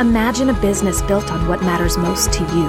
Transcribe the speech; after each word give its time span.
Imagine 0.00 0.50
a 0.50 0.60
business 0.60 1.02
built 1.02 1.32
on 1.32 1.48
what 1.48 1.60
matters 1.62 1.98
most 1.98 2.32
to 2.32 2.44
you. 2.54 2.68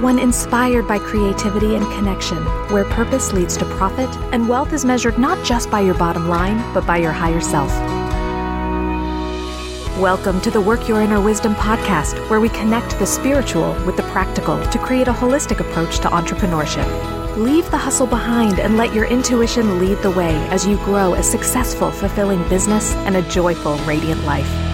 One 0.00 0.20
inspired 0.20 0.86
by 0.86 1.00
creativity 1.00 1.74
and 1.74 1.84
connection, 1.94 2.36
where 2.70 2.84
purpose 2.84 3.32
leads 3.32 3.56
to 3.56 3.64
profit 3.64 4.08
and 4.32 4.48
wealth 4.48 4.72
is 4.72 4.84
measured 4.84 5.18
not 5.18 5.44
just 5.44 5.68
by 5.68 5.80
your 5.80 5.96
bottom 5.96 6.28
line, 6.28 6.58
but 6.72 6.86
by 6.86 6.98
your 6.98 7.10
higher 7.10 7.40
self. 7.40 7.70
Welcome 9.98 10.40
to 10.42 10.50
the 10.52 10.60
Work 10.60 10.86
Your 10.88 11.00
Inner 11.00 11.20
Wisdom 11.20 11.56
podcast, 11.56 12.30
where 12.30 12.38
we 12.38 12.50
connect 12.50 12.96
the 13.00 13.06
spiritual 13.06 13.72
with 13.84 13.96
the 13.96 14.04
practical 14.04 14.64
to 14.68 14.78
create 14.78 15.08
a 15.08 15.12
holistic 15.12 15.58
approach 15.58 15.98
to 15.98 16.08
entrepreneurship. 16.10 16.86
Leave 17.36 17.68
the 17.72 17.78
hustle 17.78 18.06
behind 18.06 18.60
and 18.60 18.76
let 18.76 18.94
your 18.94 19.06
intuition 19.06 19.80
lead 19.80 19.98
the 20.02 20.10
way 20.12 20.36
as 20.50 20.64
you 20.68 20.76
grow 20.84 21.14
a 21.14 21.22
successful, 21.24 21.90
fulfilling 21.90 22.48
business 22.48 22.94
and 23.06 23.16
a 23.16 23.22
joyful, 23.22 23.76
radiant 23.78 24.24
life. 24.24 24.69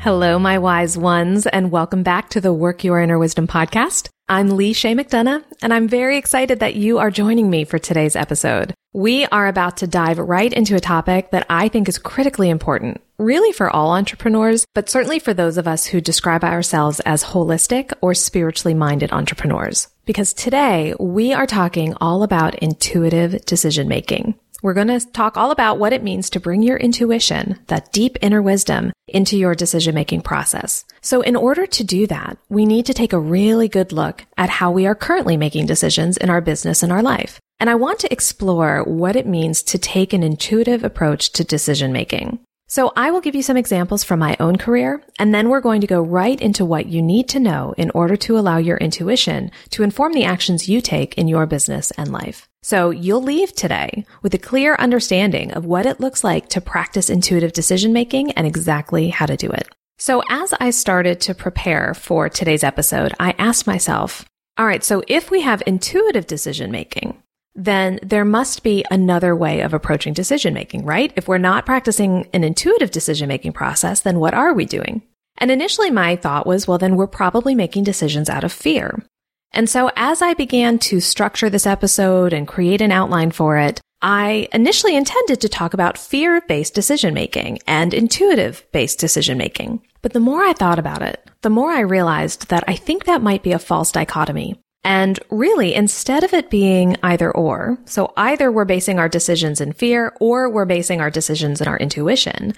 Hello, 0.00 0.38
my 0.38 0.56
wise 0.56 0.96
ones, 0.96 1.46
and 1.46 1.70
welcome 1.70 2.02
back 2.02 2.30
to 2.30 2.40
the 2.40 2.54
Work 2.54 2.84
Your 2.84 3.02
Inner 3.02 3.18
Wisdom 3.18 3.46
podcast. 3.46 4.08
I'm 4.30 4.56
Lee 4.56 4.72
Chaix 4.72 4.98
McDonough, 4.98 5.44
and 5.60 5.74
I'm 5.74 5.88
very 5.88 6.16
excited 6.16 6.60
that 6.60 6.74
you 6.74 6.96
are 6.96 7.10
joining 7.10 7.50
me 7.50 7.64
for 7.66 7.78
today's 7.78 8.16
episode. 8.16 8.72
We 8.94 9.26
are 9.26 9.46
about 9.46 9.76
to 9.76 9.86
dive 9.86 10.16
right 10.16 10.50
into 10.50 10.74
a 10.74 10.80
topic 10.80 11.32
that 11.32 11.46
I 11.50 11.68
think 11.68 11.86
is 11.86 11.98
critically 11.98 12.48
important, 12.48 13.02
really 13.18 13.52
for 13.52 13.68
all 13.68 13.92
entrepreneurs, 13.92 14.64
but 14.74 14.88
certainly 14.88 15.18
for 15.18 15.34
those 15.34 15.58
of 15.58 15.68
us 15.68 15.84
who 15.84 16.00
describe 16.00 16.44
ourselves 16.44 17.00
as 17.00 17.22
holistic 17.22 17.92
or 18.00 18.14
spiritually 18.14 18.72
minded 18.72 19.12
entrepreneurs. 19.12 19.88
Because 20.06 20.32
today 20.32 20.94
we 20.98 21.34
are 21.34 21.46
talking 21.46 21.92
all 22.00 22.22
about 22.22 22.54
intuitive 22.54 23.44
decision 23.44 23.86
making. 23.86 24.34
We're 24.62 24.74
going 24.74 24.88
to 24.88 25.00
talk 25.12 25.36
all 25.36 25.50
about 25.50 25.78
what 25.78 25.92
it 25.92 26.02
means 26.02 26.30
to 26.30 26.40
bring 26.40 26.62
your 26.62 26.76
intuition, 26.76 27.58
that 27.68 27.92
deep 27.92 28.18
inner 28.20 28.42
wisdom, 28.42 28.92
into 29.08 29.36
your 29.36 29.54
decision 29.54 29.94
making 29.94 30.20
process. 30.22 30.84
So 31.00 31.22
in 31.22 31.34
order 31.34 31.66
to 31.66 31.84
do 31.84 32.06
that, 32.08 32.38
we 32.48 32.66
need 32.66 32.86
to 32.86 32.94
take 32.94 33.12
a 33.12 33.18
really 33.18 33.68
good 33.68 33.92
look 33.92 34.26
at 34.36 34.50
how 34.50 34.70
we 34.70 34.86
are 34.86 34.94
currently 34.94 35.36
making 35.36 35.66
decisions 35.66 36.16
in 36.16 36.30
our 36.30 36.40
business 36.40 36.82
and 36.82 36.92
our 36.92 37.02
life. 37.02 37.40
And 37.58 37.68
I 37.68 37.74
want 37.74 37.98
to 38.00 38.12
explore 38.12 38.84
what 38.84 39.16
it 39.16 39.26
means 39.26 39.62
to 39.64 39.78
take 39.78 40.12
an 40.12 40.22
intuitive 40.22 40.84
approach 40.84 41.32
to 41.32 41.44
decision 41.44 41.92
making. 41.92 42.40
So 42.68 42.92
I 42.94 43.10
will 43.10 43.20
give 43.20 43.34
you 43.34 43.42
some 43.42 43.56
examples 43.56 44.04
from 44.04 44.20
my 44.20 44.36
own 44.38 44.56
career, 44.56 45.02
and 45.18 45.34
then 45.34 45.48
we're 45.48 45.60
going 45.60 45.80
to 45.80 45.88
go 45.88 46.00
right 46.00 46.40
into 46.40 46.64
what 46.64 46.86
you 46.86 47.02
need 47.02 47.28
to 47.30 47.40
know 47.40 47.74
in 47.76 47.90
order 47.90 48.16
to 48.18 48.38
allow 48.38 48.58
your 48.58 48.76
intuition 48.76 49.50
to 49.70 49.82
inform 49.82 50.12
the 50.12 50.24
actions 50.24 50.68
you 50.68 50.80
take 50.80 51.18
in 51.18 51.26
your 51.26 51.46
business 51.46 51.90
and 51.92 52.12
life. 52.12 52.48
So 52.62 52.90
you'll 52.90 53.22
leave 53.22 53.54
today 53.54 54.04
with 54.22 54.34
a 54.34 54.38
clear 54.38 54.74
understanding 54.76 55.52
of 55.52 55.64
what 55.64 55.86
it 55.86 56.00
looks 56.00 56.22
like 56.22 56.48
to 56.50 56.60
practice 56.60 57.08
intuitive 57.08 57.52
decision 57.52 57.92
making 57.92 58.32
and 58.32 58.46
exactly 58.46 59.08
how 59.08 59.26
to 59.26 59.36
do 59.36 59.48
it. 59.48 59.68
So 59.98 60.22
as 60.28 60.52
I 60.60 60.70
started 60.70 61.20
to 61.22 61.34
prepare 61.34 61.94
for 61.94 62.28
today's 62.28 62.64
episode, 62.64 63.14
I 63.18 63.34
asked 63.38 63.66
myself, 63.66 64.24
all 64.58 64.66
right, 64.66 64.84
so 64.84 65.02
if 65.08 65.30
we 65.30 65.40
have 65.40 65.62
intuitive 65.66 66.26
decision 66.26 66.70
making, 66.70 67.22
then 67.54 67.98
there 68.02 68.24
must 68.24 68.62
be 68.62 68.84
another 68.90 69.34
way 69.34 69.60
of 69.60 69.74
approaching 69.74 70.12
decision 70.12 70.54
making, 70.54 70.84
right? 70.84 71.12
If 71.16 71.28
we're 71.28 71.38
not 71.38 71.66
practicing 71.66 72.28
an 72.32 72.44
intuitive 72.44 72.90
decision 72.90 73.28
making 73.28 73.52
process, 73.52 74.00
then 74.00 74.20
what 74.20 74.34
are 74.34 74.54
we 74.54 74.64
doing? 74.64 75.02
And 75.38 75.50
initially 75.50 75.90
my 75.90 76.16
thought 76.16 76.46
was, 76.46 76.68
well, 76.68 76.78
then 76.78 76.96
we're 76.96 77.06
probably 77.06 77.54
making 77.54 77.84
decisions 77.84 78.28
out 78.28 78.44
of 78.44 78.52
fear. 78.52 79.02
And 79.52 79.68
so 79.68 79.90
as 79.96 80.22
I 80.22 80.34
began 80.34 80.78
to 80.80 81.00
structure 81.00 81.50
this 81.50 81.66
episode 81.66 82.32
and 82.32 82.46
create 82.46 82.80
an 82.80 82.92
outline 82.92 83.30
for 83.30 83.58
it, 83.58 83.80
I 84.02 84.48
initially 84.52 84.96
intended 84.96 85.40
to 85.40 85.48
talk 85.48 85.74
about 85.74 85.98
fear 85.98 86.40
based 86.42 86.74
decision 86.74 87.12
making 87.12 87.58
and 87.66 87.92
intuitive 87.92 88.64
based 88.72 88.98
decision 88.98 89.36
making. 89.36 89.82
But 90.02 90.14
the 90.14 90.20
more 90.20 90.42
I 90.42 90.54
thought 90.54 90.78
about 90.78 91.02
it, 91.02 91.22
the 91.42 91.50
more 91.50 91.70
I 91.70 91.80
realized 91.80 92.48
that 92.48 92.64
I 92.66 92.76
think 92.76 93.04
that 93.04 93.22
might 93.22 93.42
be 93.42 93.52
a 93.52 93.58
false 93.58 93.92
dichotomy. 93.92 94.58
And 94.82 95.20
really, 95.30 95.74
instead 95.74 96.24
of 96.24 96.32
it 96.32 96.48
being 96.48 96.96
either 97.02 97.30
or, 97.30 97.78
so 97.84 98.14
either 98.16 98.50
we're 98.50 98.64
basing 98.64 98.98
our 98.98 99.10
decisions 99.10 99.60
in 99.60 99.72
fear 99.72 100.14
or 100.20 100.48
we're 100.48 100.64
basing 100.64 101.02
our 101.02 101.10
decisions 101.10 101.60
in 101.60 101.68
our 101.68 101.76
intuition, 101.76 102.54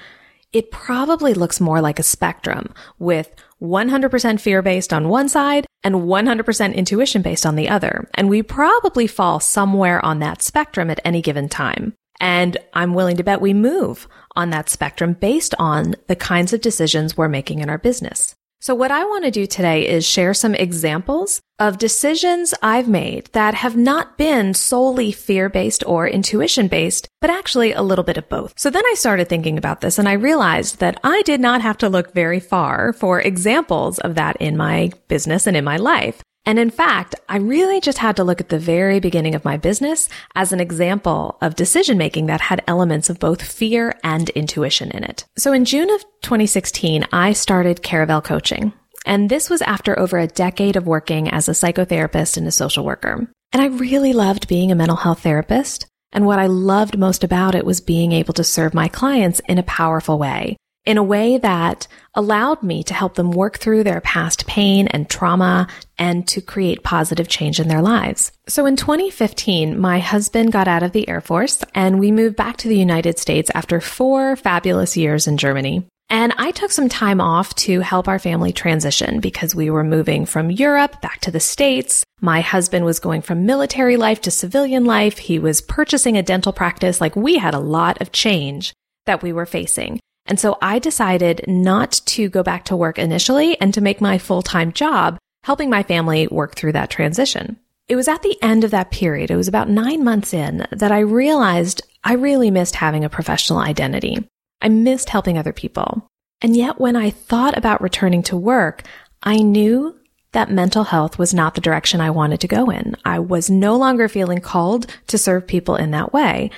it 0.52 0.70
probably 0.70 1.34
looks 1.34 1.60
more 1.60 1.80
like 1.80 1.98
a 1.98 2.04
spectrum 2.04 2.72
with 3.00 3.34
100% 3.62 4.40
fear 4.40 4.60
based 4.60 4.92
on 4.92 5.08
one 5.08 5.28
side 5.28 5.66
and 5.84 5.94
100% 5.94 6.74
intuition 6.74 7.22
based 7.22 7.46
on 7.46 7.56
the 7.56 7.68
other. 7.68 8.08
And 8.14 8.28
we 8.28 8.42
probably 8.42 9.06
fall 9.06 9.40
somewhere 9.40 10.04
on 10.04 10.18
that 10.18 10.42
spectrum 10.42 10.90
at 10.90 11.00
any 11.04 11.22
given 11.22 11.48
time. 11.48 11.94
And 12.20 12.56
I'm 12.74 12.94
willing 12.94 13.16
to 13.16 13.24
bet 13.24 13.40
we 13.40 13.54
move 13.54 14.08
on 14.36 14.50
that 14.50 14.68
spectrum 14.68 15.14
based 15.14 15.54
on 15.58 15.94
the 16.08 16.16
kinds 16.16 16.52
of 16.52 16.60
decisions 16.60 17.16
we're 17.16 17.28
making 17.28 17.60
in 17.60 17.70
our 17.70 17.78
business. 17.78 18.34
So 18.62 18.76
what 18.76 18.92
I 18.92 19.04
want 19.06 19.24
to 19.24 19.32
do 19.32 19.44
today 19.44 19.88
is 19.88 20.06
share 20.06 20.32
some 20.32 20.54
examples 20.54 21.40
of 21.58 21.78
decisions 21.78 22.54
I've 22.62 22.88
made 22.88 23.26
that 23.32 23.54
have 23.54 23.76
not 23.76 24.16
been 24.16 24.54
solely 24.54 25.10
fear-based 25.10 25.82
or 25.84 26.06
intuition-based, 26.06 27.08
but 27.20 27.28
actually 27.28 27.72
a 27.72 27.82
little 27.82 28.04
bit 28.04 28.18
of 28.18 28.28
both. 28.28 28.54
So 28.56 28.70
then 28.70 28.86
I 28.86 28.94
started 28.96 29.28
thinking 29.28 29.58
about 29.58 29.80
this 29.80 29.98
and 29.98 30.08
I 30.08 30.12
realized 30.12 30.78
that 30.78 31.00
I 31.02 31.22
did 31.22 31.40
not 31.40 31.60
have 31.60 31.78
to 31.78 31.88
look 31.88 32.14
very 32.14 32.38
far 32.38 32.92
for 32.92 33.20
examples 33.20 33.98
of 33.98 34.14
that 34.14 34.36
in 34.36 34.56
my 34.56 34.92
business 35.08 35.48
and 35.48 35.56
in 35.56 35.64
my 35.64 35.78
life. 35.78 36.22
And 36.44 36.58
in 36.58 36.70
fact, 36.70 37.14
I 37.28 37.36
really 37.36 37.80
just 37.80 37.98
had 37.98 38.16
to 38.16 38.24
look 38.24 38.40
at 38.40 38.48
the 38.48 38.58
very 38.58 38.98
beginning 38.98 39.34
of 39.34 39.44
my 39.44 39.56
business 39.56 40.08
as 40.34 40.52
an 40.52 40.60
example 40.60 41.38
of 41.40 41.54
decision 41.54 41.96
making 41.96 42.26
that 42.26 42.40
had 42.40 42.64
elements 42.66 43.08
of 43.08 43.20
both 43.20 43.42
fear 43.42 43.96
and 44.02 44.28
intuition 44.30 44.90
in 44.90 45.04
it. 45.04 45.24
So 45.38 45.52
in 45.52 45.64
June 45.64 45.88
of 45.90 46.02
2016, 46.22 47.06
I 47.12 47.32
started 47.32 47.82
Caravel 47.82 48.22
Coaching. 48.22 48.72
And 49.06 49.30
this 49.30 49.48
was 49.48 49.62
after 49.62 49.98
over 49.98 50.18
a 50.18 50.26
decade 50.26 50.76
of 50.76 50.86
working 50.86 51.28
as 51.28 51.48
a 51.48 51.52
psychotherapist 51.52 52.36
and 52.36 52.46
a 52.46 52.52
social 52.52 52.84
worker. 52.84 53.28
And 53.52 53.62
I 53.62 53.66
really 53.66 54.12
loved 54.12 54.48
being 54.48 54.72
a 54.72 54.76
mental 54.76 54.96
health 54.96 55.20
therapist. 55.20 55.86
And 56.12 56.26
what 56.26 56.38
I 56.38 56.46
loved 56.46 56.98
most 56.98 57.24
about 57.24 57.54
it 57.54 57.64
was 57.64 57.80
being 57.80 58.12
able 58.12 58.34
to 58.34 58.44
serve 58.44 58.74
my 58.74 58.88
clients 58.88 59.40
in 59.48 59.58
a 59.58 59.64
powerful 59.64 60.18
way 60.18 60.56
in 60.84 60.98
a 60.98 61.02
way 61.02 61.38
that 61.38 61.86
allowed 62.14 62.62
me 62.62 62.82
to 62.82 62.94
help 62.94 63.14
them 63.14 63.30
work 63.30 63.58
through 63.58 63.84
their 63.84 64.00
past 64.00 64.46
pain 64.46 64.88
and 64.88 65.08
trauma 65.08 65.68
and 65.98 66.26
to 66.28 66.40
create 66.40 66.82
positive 66.82 67.28
change 67.28 67.60
in 67.60 67.68
their 67.68 67.82
lives. 67.82 68.32
So 68.48 68.66
in 68.66 68.76
2015, 68.76 69.78
my 69.78 70.00
husband 70.00 70.52
got 70.52 70.68
out 70.68 70.82
of 70.82 70.92
the 70.92 71.08
Air 71.08 71.20
Force 71.20 71.62
and 71.74 72.00
we 72.00 72.10
moved 72.10 72.36
back 72.36 72.56
to 72.58 72.68
the 72.68 72.78
United 72.78 73.18
States 73.18 73.50
after 73.54 73.80
four 73.80 74.36
fabulous 74.36 74.96
years 74.96 75.26
in 75.26 75.36
Germany. 75.36 75.86
And 76.10 76.34
I 76.36 76.50
took 76.50 76.70
some 76.70 76.90
time 76.90 77.22
off 77.22 77.54
to 77.54 77.80
help 77.80 78.06
our 78.06 78.18
family 78.18 78.52
transition 78.52 79.20
because 79.20 79.54
we 79.54 79.70
were 79.70 79.82
moving 79.82 80.26
from 80.26 80.50
Europe 80.50 81.00
back 81.00 81.20
to 81.20 81.30
the 81.30 81.40
States. 81.40 82.04
My 82.20 82.42
husband 82.42 82.84
was 82.84 83.00
going 83.00 83.22
from 83.22 83.46
military 83.46 83.96
life 83.96 84.20
to 84.22 84.30
civilian 84.30 84.84
life. 84.84 85.16
He 85.16 85.38
was 85.38 85.62
purchasing 85.62 86.18
a 86.18 86.22
dental 86.22 86.52
practice. 86.52 87.00
Like 87.00 87.16
we 87.16 87.38
had 87.38 87.54
a 87.54 87.60
lot 87.60 88.02
of 88.02 88.12
change 88.12 88.74
that 89.06 89.22
we 89.22 89.32
were 89.32 89.46
facing. 89.46 90.00
And 90.26 90.38
so 90.38 90.56
I 90.62 90.78
decided 90.78 91.44
not 91.48 92.00
to 92.06 92.28
go 92.28 92.42
back 92.42 92.64
to 92.66 92.76
work 92.76 92.98
initially 92.98 93.60
and 93.60 93.74
to 93.74 93.80
make 93.80 94.00
my 94.00 94.18
full-time 94.18 94.72
job 94.72 95.18
helping 95.44 95.68
my 95.68 95.82
family 95.82 96.28
work 96.28 96.54
through 96.54 96.72
that 96.72 96.90
transition. 96.90 97.58
It 97.88 97.96
was 97.96 98.08
at 98.08 98.22
the 98.22 98.40
end 98.40 98.62
of 98.64 98.70
that 98.70 98.92
period, 98.92 99.30
it 99.30 99.36
was 99.36 99.48
about 99.48 99.68
nine 99.68 100.04
months 100.04 100.32
in, 100.32 100.66
that 100.70 100.92
I 100.92 101.00
realized 101.00 101.82
I 102.04 102.14
really 102.14 102.50
missed 102.50 102.76
having 102.76 103.04
a 103.04 103.10
professional 103.10 103.58
identity. 103.58 104.28
I 104.60 104.68
missed 104.68 105.10
helping 105.10 105.36
other 105.36 105.52
people. 105.52 106.06
And 106.40 106.56
yet 106.56 106.80
when 106.80 106.96
I 106.96 107.10
thought 107.10 107.58
about 107.58 107.82
returning 107.82 108.22
to 108.24 108.36
work, 108.36 108.84
I 109.22 109.38
knew 109.38 109.98
that 110.32 110.50
mental 110.50 110.84
health 110.84 111.18
was 111.18 111.34
not 111.34 111.54
the 111.54 111.60
direction 111.60 112.00
I 112.00 112.10
wanted 112.10 112.40
to 112.40 112.48
go 112.48 112.70
in. 112.70 112.96
I 113.04 113.18
was 113.18 113.50
no 113.50 113.76
longer 113.76 114.08
feeling 114.08 114.40
called 114.40 114.86
to 115.08 115.18
serve 115.18 115.46
people 115.46 115.76
in 115.76 115.90
that 115.90 116.12
way. 116.12 116.50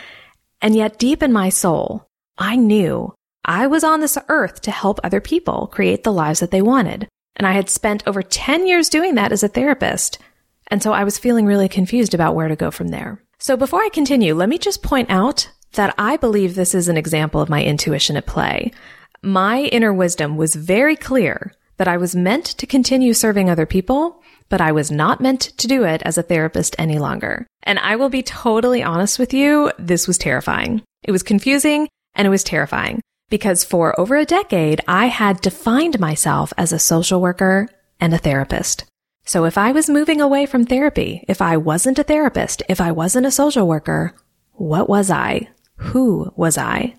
And 0.63 0.77
yet 0.77 0.99
deep 0.99 1.23
in 1.23 1.33
my 1.33 1.49
soul, 1.49 2.07
I 2.39 2.57
knew 2.57 3.13
I 3.45 3.67
was 3.67 3.85
on 3.85 4.01
this 4.01 4.17
earth 4.29 4.63
to 4.63 4.71
help 4.71 5.01
other 5.03 5.21
people 5.21 5.67
create 5.67 6.03
the 6.03 6.13
lives 6.13 6.41
that 6.41 6.51
they 6.51 6.63
wanted. 6.63 7.09
And 7.37 7.47
I 7.47 7.53
had 7.53 7.69
spent 7.69 8.03
over 8.07 8.23
10 8.23 8.67
years 8.67 8.89
doing 8.89 9.17
that 9.17 9.33
as 9.33 9.43
a 9.43 9.49
therapist. 9.49 10.19
And 10.69 10.83
so 10.83 10.93
I 10.93 11.05
was 11.05 11.19
feeling 11.19 11.45
really 11.45 11.69
confused 11.69 12.15
about 12.15 12.35
where 12.35 12.49
to 12.49 12.57
go 12.57 12.71
from 12.71 12.89
there. 12.89 13.21
So 13.39 13.57
before 13.57 13.83
I 13.83 13.91
continue, 13.91 14.35
let 14.35 14.49
me 14.49 14.57
just 14.57 14.83
point 14.83 15.11
out 15.11 15.51
that 15.73 15.95
I 15.99 16.17
believe 16.17 16.55
this 16.55 16.75
is 16.75 16.89
an 16.89 16.97
example 16.97 17.41
of 17.41 17.51
my 17.51 17.63
intuition 17.63 18.17
at 18.17 18.27
play. 18.27 18.73
My 19.23 19.63
inner 19.63 19.93
wisdom 19.93 20.37
was 20.37 20.55
very 20.55 20.97
clear 20.97 21.53
that 21.77 21.89
I 21.89 21.97
was 21.97 22.15
meant 22.15 22.47
to 22.47 22.67
continue 22.67 23.13
serving 23.13 23.51
other 23.51 23.67
people, 23.67 24.23
but 24.49 24.61
I 24.61 24.73
was 24.73 24.91
not 24.91 25.21
meant 25.21 25.41
to 25.41 25.67
do 25.67 25.85
it 25.85 26.01
as 26.05 26.17
a 26.17 26.23
therapist 26.23 26.77
any 26.79 26.99
longer. 26.99 27.47
And 27.65 27.79
I 27.81 27.97
will 27.97 28.11
be 28.11 28.23
totally 28.23 28.83
honest 28.83 29.19
with 29.19 29.35
you, 29.35 29.73
this 29.79 30.07
was 30.07 30.17
terrifying. 30.17 30.83
It 31.03 31.11
was 31.11 31.23
confusing 31.23 31.89
and 32.15 32.27
it 32.27 32.31
was 32.31 32.45
terrifying 32.45 33.01
because 33.35 33.65
for 33.65 33.99
over 33.99 34.15
a 34.15 34.25
decade, 34.25 34.81
I 34.87 35.07
had 35.07 35.41
defined 35.41 35.99
myself 35.99 36.53
as 36.57 36.73
a 36.73 36.79
social 36.79 37.21
worker 37.21 37.69
and 37.99 38.15
a 38.15 38.19
therapist. 38.19 38.85
So 39.25 39.45
if 39.45 39.59
I 39.59 39.73
was 39.73 39.91
moving 39.91 40.21
away 40.21 40.47
from 40.47 40.65
therapy, 40.65 41.25
if 41.27 41.43
I 41.43 41.57
wasn't 41.57 41.99
a 41.99 42.05
therapist, 42.05 42.63
if 42.69 42.81
I 42.81 42.93
wasn't 42.93 43.27
a 43.27 43.33
social 43.33 43.67
worker, 43.67 44.15
what 44.53 44.89
was 44.89 45.11
I? 45.11 45.49
Who 45.79 46.33
was 46.37 46.57
I? 46.57 46.95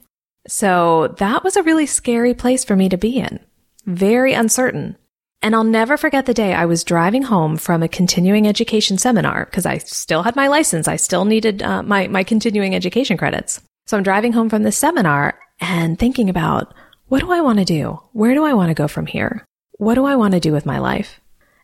So 0.46 1.16
that 1.20 1.46
was 1.46 1.56
a 1.56 1.64
really 1.64 1.86
scary 1.86 2.34
place 2.34 2.66
for 2.66 2.76
me 2.76 2.90
to 2.90 2.98
be 2.98 3.18
in. 3.18 3.40
Very 3.86 4.34
uncertain. 4.34 4.98
And 5.42 5.56
I'll 5.56 5.64
never 5.64 5.96
forget 5.96 6.26
the 6.26 6.34
day 6.34 6.54
I 6.54 6.66
was 6.66 6.84
driving 6.84 7.22
home 7.22 7.56
from 7.56 7.81
a 7.81 7.88
continuing 7.88 8.46
education 8.46 8.98
seminar 8.98 9.46
because 9.46 9.66
I 9.66 9.78
still 9.78 10.24
had 10.24 10.36
my 10.36 10.50
license. 10.50 10.90
I 10.90 10.98
still 10.98 11.24
needed 11.24 11.64
uh, 11.64 11.81
my, 11.81 12.10
my 12.10 12.26
continuing 12.26 12.76
education 12.76 13.16
credits. 13.16 13.62
So 13.88 13.96
I'm 13.96 14.04
driving 14.04 14.34
home 14.34 14.50
from 14.50 14.64
this 14.64 14.76
seminar 14.76 15.40
and 15.60 15.98
thinking 15.98 16.30
about 16.30 16.74
what 17.07 17.19
do 17.19 17.31
I 17.31 17.42
want 17.42 17.60
to 17.60 17.66
do? 17.66 18.00
Where 18.13 18.34
do 18.34 18.44
I 18.44 18.54
want 18.54 18.69
to 18.69 18.75
go 18.75 18.88
from 18.88 19.06
here? 19.06 19.46
What 19.78 19.96
do 19.96 20.06
I 20.06 20.16
want 20.16 20.34
to 20.34 20.40
do 20.40 20.52
with 20.52 20.66
my 20.66 20.80
life? 20.80 21.19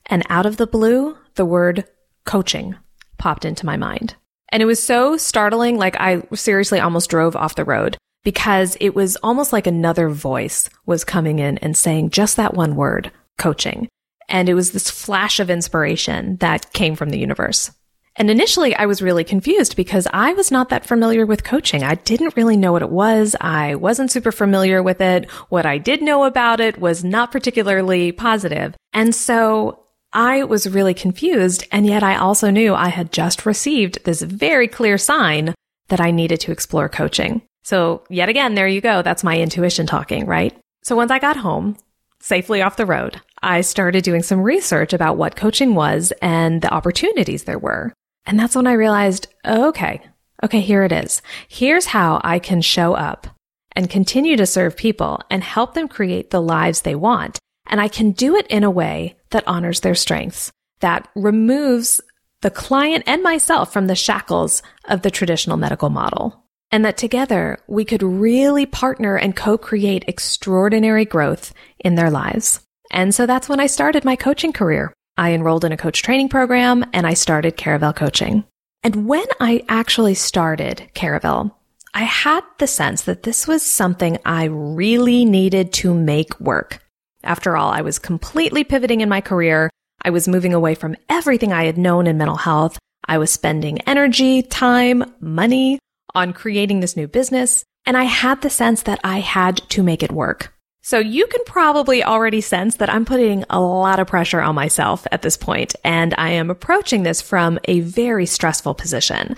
And 0.05 0.23
out 0.29 0.45
of 0.45 0.57
the 0.57 0.67
blue, 0.67 1.17
the 1.35 1.45
word 1.45 1.85
coaching 2.25 2.75
popped 3.17 3.45
into 3.45 3.65
my 3.65 3.77
mind. 3.77 4.15
And 4.49 4.61
it 4.61 4.65
was 4.65 4.83
so 4.83 5.17
startling, 5.17 5.77
like 5.77 5.95
I 5.99 6.23
seriously 6.33 6.79
almost 6.79 7.09
drove 7.09 7.35
off 7.35 7.55
the 7.55 7.65
road 7.65 7.97
because 8.23 8.77
it 8.79 8.93
was 8.93 9.15
almost 9.17 9.53
like 9.53 9.65
another 9.65 10.09
voice 10.09 10.69
was 10.85 11.03
coming 11.03 11.39
in 11.39 11.57
and 11.59 11.75
saying 11.75 12.11
just 12.11 12.37
that 12.37 12.53
one 12.53 12.75
word, 12.75 13.11
coaching. 13.37 13.87
And 14.27 14.49
it 14.49 14.53
was 14.53 14.71
this 14.71 14.89
flash 14.89 15.39
of 15.39 15.49
inspiration 15.49 16.37
that 16.37 16.71
came 16.73 16.95
from 16.95 17.09
the 17.09 17.19
universe. 17.19 17.71
And 18.17 18.29
initially 18.29 18.75
I 18.75 18.85
was 18.85 19.01
really 19.01 19.23
confused 19.23 19.75
because 19.75 20.07
I 20.11 20.33
was 20.33 20.51
not 20.51 20.69
that 20.69 20.85
familiar 20.85 21.25
with 21.25 21.43
coaching. 21.43 21.83
I 21.83 21.95
didn't 21.95 22.35
really 22.35 22.57
know 22.57 22.73
what 22.73 22.81
it 22.81 22.89
was. 22.89 23.35
I 23.39 23.75
wasn't 23.75 24.11
super 24.11 24.31
familiar 24.31 24.83
with 24.83 24.99
it. 24.99 25.29
What 25.49 25.65
I 25.65 25.77
did 25.77 26.01
know 26.01 26.25
about 26.25 26.59
it 26.59 26.79
was 26.79 27.03
not 27.03 27.31
particularly 27.31 28.11
positive. 28.11 28.75
And 28.91 29.15
so 29.15 29.85
I 30.13 30.43
was 30.43 30.69
really 30.69 30.93
confused. 30.93 31.65
And 31.71 31.85
yet 31.87 32.03
I 32.03 32.17
also 32.17 32.49
knew 32.49 32.73
I 32.73 32.89
had 32.89 33.13
just 33.13 33.45
received 33.45 34.03
this 34.03 34.21
very 34.21 34.67
clear 34.67 34.97
sign 34.97 35.55
that 35.87 36.01
I 36.01 36.11
needed 36.11 36.41
to 36.41 36.51
explore 36.51 36.89
coaching. 36.89 37.41
So 37.63 38.03
yet 38.09 38.29
again, 38.29 38.55
there 38.55 38.67
you 38.67 38.81
go. 38.81 39.01
That's 39.01 39.23
my 39.23 39.39
intuition 39.39 39.87
talking, 39.87 40.25
right? 40.25 40.53
So 40.83 40.95
once 40.95 41.11
I 41.11 41.19
got 41.19 41.37
home, 41.37 41.77
safely 42.19 42.61
off 42.61 42.77
the 42.77 42.85
road, 42.85 43.21
I 43.41 43.61
started 43.61 44.03
doing 44.03 44.21
some 44.21 44.41
research 44.41 44.93
about 44.93 45.17
what 45.17 45.35
coaching 45.35 45.75
was 45.75 46.11
and 46.21 46.61
the 46.61 46.73
opportunities 46.73 47.43
there 47.43 47.59
were. 47.59 47.93
And 48.25 48.39
that's 48.39 48.55
when 48.55 48.67
I 48.67 48.73
realized, 48.73 49.27
oh, 49.45 49.69
okay, 49.69 50.01
okay, 50.43 50.61
here 50.61 50.83
it 50.83 50.91
is. 50.91 51.21
Here's 51.47 51.85
how 51.87 52.21
I 52.23 52.39
can 52.39 52.61
show 52.61 52.93
up 52.93 53.27
and 53.75 53.89
continue 53.89 54.37
to 54.37 54.45
serve 54.45 54.75
people 54.75 55.21
and 55.29 55.43
help 55.43 55.73
them 55.73 55.87
create 55.87 56.29
the 56.29 56.41
lives 56.41 56.81
they 56.81 56.95
want. 56.95 57.39
And 57.67 57.79
I 57.79 57.87
can 57.87 58.11
do 58.11 58.35
it 58.35 58.47
in 58.47 58.63
a 58.63 58.71
way 58.71 59.15
that 59.29 59.47
honors 59.47 59.79
their 59.79 59.95
strengths, 59.95 60.51
that 60.81 61.07
removes 61.15 62.01
the 62.41 62.49
client 62.49 63.03
and 63.07 63.23
myself 63.23 63.71
from 63.71 63.87
the 63.87 63.95
shackles 63.95 64.61
of 64.85 65.03
the 65.03 65.11
traditional 65.11 65.57
medical 65.57 65.89
model. 65.89 66.43
And 66.71 66.85
that 66.85 66.97
together 66.97 67.59
we 67.67 67.85
could 67.85 68.01
really 68.01 68.65
partner 68.65 69.15
and 69.15 69.35
co-create 69.35 70.05
extraordinary 70.07 71.05
growth 71.05 71.53
in 71.79 71.95
their 71.95 72.09
lives. 72.09 72.61
And 72.91 73.13
so 73.13 73.25
that's 73.25 73.47
when 73.47 73.59
I 73.59 73.67
started 73.67 74.03
my 74.05 74.15
coaching 74.15 74.53
career. 74.53 74.93
I 75.17 75.33
enrolled 75.33 75.65
in 75.65 75.71
a 75.71 75.77
coach 75.77 76.01
training 76.01 76.29
program 76.29 76.85
and 76.93 77.05
I 77.05 77.13
started 77.13 77.57
Caravel 77.57 77.93
coaching. 77.93 78.43
And 78.83 79.07
when 79.07 79.25
I 79.39 79.63
actually 79.69 80.15
started 80.15 80.89
Caravel, 80.93 81.55
I 81.93 82.03
had 82.03 82.41
the 82.57 82.67
sense 82.67 83.03
that 83.03 83.23
this 83.23 83.47
was 83.47 83.63
something 83.63 84.17
I 84.25 84.45
really 84.45 85.25
needed 85.25 85.73
to 85.73 85.93
make 85.93 86.39
work. 86.39 86.79
After 87.23 87.57
all, 87.57 87.69
I 87.69 87.81
was 87.81 87.99
completely 87.99 88.63
pivoting 88.63 89.01
in 89.01 89.09
my 89.09 89.21
career. 89.21 89.69
I 90.03 90.09
was 90.09 90.27
moving 90.27 90.53
away 90.53 90.73
from 90.73 90.95
everything 91.09 91.53
I 91.53 91.65
had 91.65 91.77
known 91.77 92.07
in 92.07 92.17
mental 92.17 92.37
health. 92.37 92.79
I 93.05 93.17
was 93.17 93.29
spending 93.31 93.81
energy, 93.81 94.41
time, 94.41 95.03
money 95.19 95.79
on 96.15 96.33
creating 96.33 96.79
this 96.79 96.95
new 96.95 97.07
business. 97.07 97.63
And 97.85 97.97
I 97.97 98.05
had 98.05 98.41
the 98.41 98.49
sense 98.49 98.83
that 98.83 98.99
I 99.03 99.19
had 99.19 99.57
to 99.69 99.83
make 99.83 100.01
it 100.01 100.11
work. 100.11 100.53
So 100.81 100.97
you 100.97 101.27
can 101.27 101.43
probably 101.45 102.03
already 102.03 102.41
sense 102.41 102.77
that 102.77 102.89
I'm 102.89 103.05
putting 103.05 103.45
a 103.49 103.61
lot 103.61 103.99
of 103.99 104.07
pressure 104.07 104.41
on 104.41 104.55
myself 104.55 105.05
at 105.11 105.21
this 105.21 105.37
point, 105.37 105.75
and 105.83 106.15
I 106.17 106.31
am 106.31 106.49
approaching 106.49 107.03
this 107.03 107.21
from 107.21 107.59
a 107.65 107.81
very 107.81 108.25
stressful 108.25 108.73
position. 108.73 109.35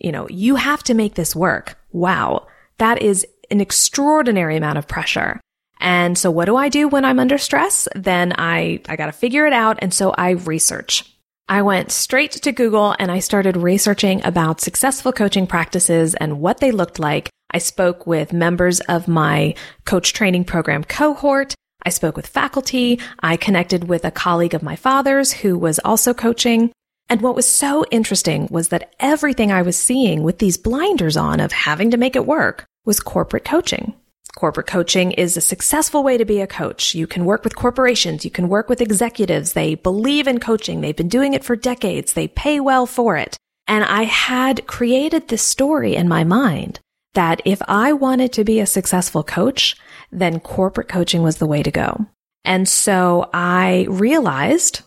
You 0.00 0.12
know, 0.12 0.28
you 0.28 0.56
have 0.56 0.84
to 0.84 0.94
make 0.94 1.14
this 1.14 1.34
work. 1.34 1.76
Wow. 1.90 2.46
That 2.78 3.02
is 3.02 3.26
an 3.50 3.60
extraordinary 3.60 4.56
amount 4.56 4.78
of 4.78 4.86
pressure. 4.86 5.40
And 5.80 6.16
so 6.16 6.30
what 6.30 6.44
do 6.44 6.56
I 6.56 6.68
do 6.68 6.88
when 6.88 7.04
I'm 7.04 7.18
under 7.18 7.38
stress? 7.38 7.88
Then 7.94 8.32
I, 8.38 8.80
I 8.88 8.96
gotta 8.96 9.12
figure 9.12 9.46
it 9.46 9.52
out. 9.52 9.78
And 9.82 9.92
so 9.92 10.14
I 10.16 10.30
research. 10.30 11.04
I 11.48 11.62
went 11.62 11.92
straight 11.92 12.32
to 12.32 12.52
Google 12.52 12.94
and 12.98 13.10
I 13.10 13.20
started 13.20 13.56
researching 13.56 14.24
about 14.24 14.60
successful 14.60 15.12
coaching 15.12 15.46
practices 15.46 16.14
and 16.14 16.40
what 16.40 16.58
they 16.58 16.72
looked 16.72 16.98
like 16.98 17.30
I 17.50 17.58
spoke 17.58 18.06
with 18.06 18.32
members 18.32 18.80
of 18.80 19.08
my 19.08 19.54
coach 19.84 20.12
training 20.12 20.44
program 20.44 20.84
cohort. 20.84 21.54
I 21.84 21.90
spoke 21.90 22.16
with 22.16 22.26
faculty. 22.26 23.00
I 23.20 23.36
connected 23.36 23.84
with 23.84 24.04
a 24.04 24.10
colleague 24.10 24.54
of 24.54 24.62
my 24.62 24.76
father's 24.76 25.32
who 25.32 25.56
was 25.56 25.78
also 25.84 26.12
coaching. 26.12 26.72
And 27.08 27.22
what 27.22 27.36
was 27.36 27.48
so 27.48 27.84
interesting 27.90 28.48
was 28.50 28.68
that 28.68 28.94
everything 28.98 29.52
I 29.52 29.62
was 29.62 29.76
seeing 29.76 30.24
with 30.24 30.38
these 30.38 30.56
blinders 30.56 31.16
on 31.16 31.38
of 31.38 31.52
having 31.52 31.92
to 31.92 31.96
make 31.96 32.16
it 32.16 32.26
work 32.26 32.64
was 32.84 32.98
corporate 32.98 33.44
coaching. 33.44 33.94
Corporate 34.34 34.66
coaching 34.66 35.12
is 35.12 35.36
a 35.36 35.40
successful 35.40 36.02
way 36.02 36.18
to 36.18 36.24
be 36.24 36.40
a 36.40 36.46
coach. 36.46 36.94
You 36.94 37.06
can 37.06 37.24
work 37.24 37.44
with 37.44 37.56
corporations. 37.56 38.24
You 38.24 38.30
can 38.30 38.48
work 38.48 38.68
with 38.68 38.82
executives. 38.82 39.52
They 39.52 39.76
believe 39.76 40.26
in 40.26 40.40
coaching. 40.40 40.80
They've 40.80 40.96
been 40.96 41.08
doing 41.08 41.32
it 41.32 41.44
for 41.44 41.56
decades. 41.56 42.12
They 42.12 42.28
pay 42.28 42.60
well 42.60 42.84
for 42.84 43.16
it. 43.16 43.36
And 43.68 43.84
I 43.84 44.02
had 44.02 44.66
created 44.66 45.28
this 45.28 45.42
story 45.42 45.96
in 45.96 46.08
my 46.08 46.24
mind 46.24 46.80
that 47.16 47.40
if 47.44 47.60
I 47.66 47.92
wanted 47.92 48.32
to 48.34 48.44
be 48.44 48.60
a 48.60 48.66
successful 48.66 49.24
coach, 49.24 49.74
then 50.12 50.38
corporate 50.38 50.88
coaching 50.88 51.22
was 51.22 51.38
the 51.38 51.46
way 51.46 51.62
to 51.62 51.70
go. 51.70 52.06
And 52.44 52.68
so 52.68 53.28
I 53.32 53.86
realized 53.88 54.82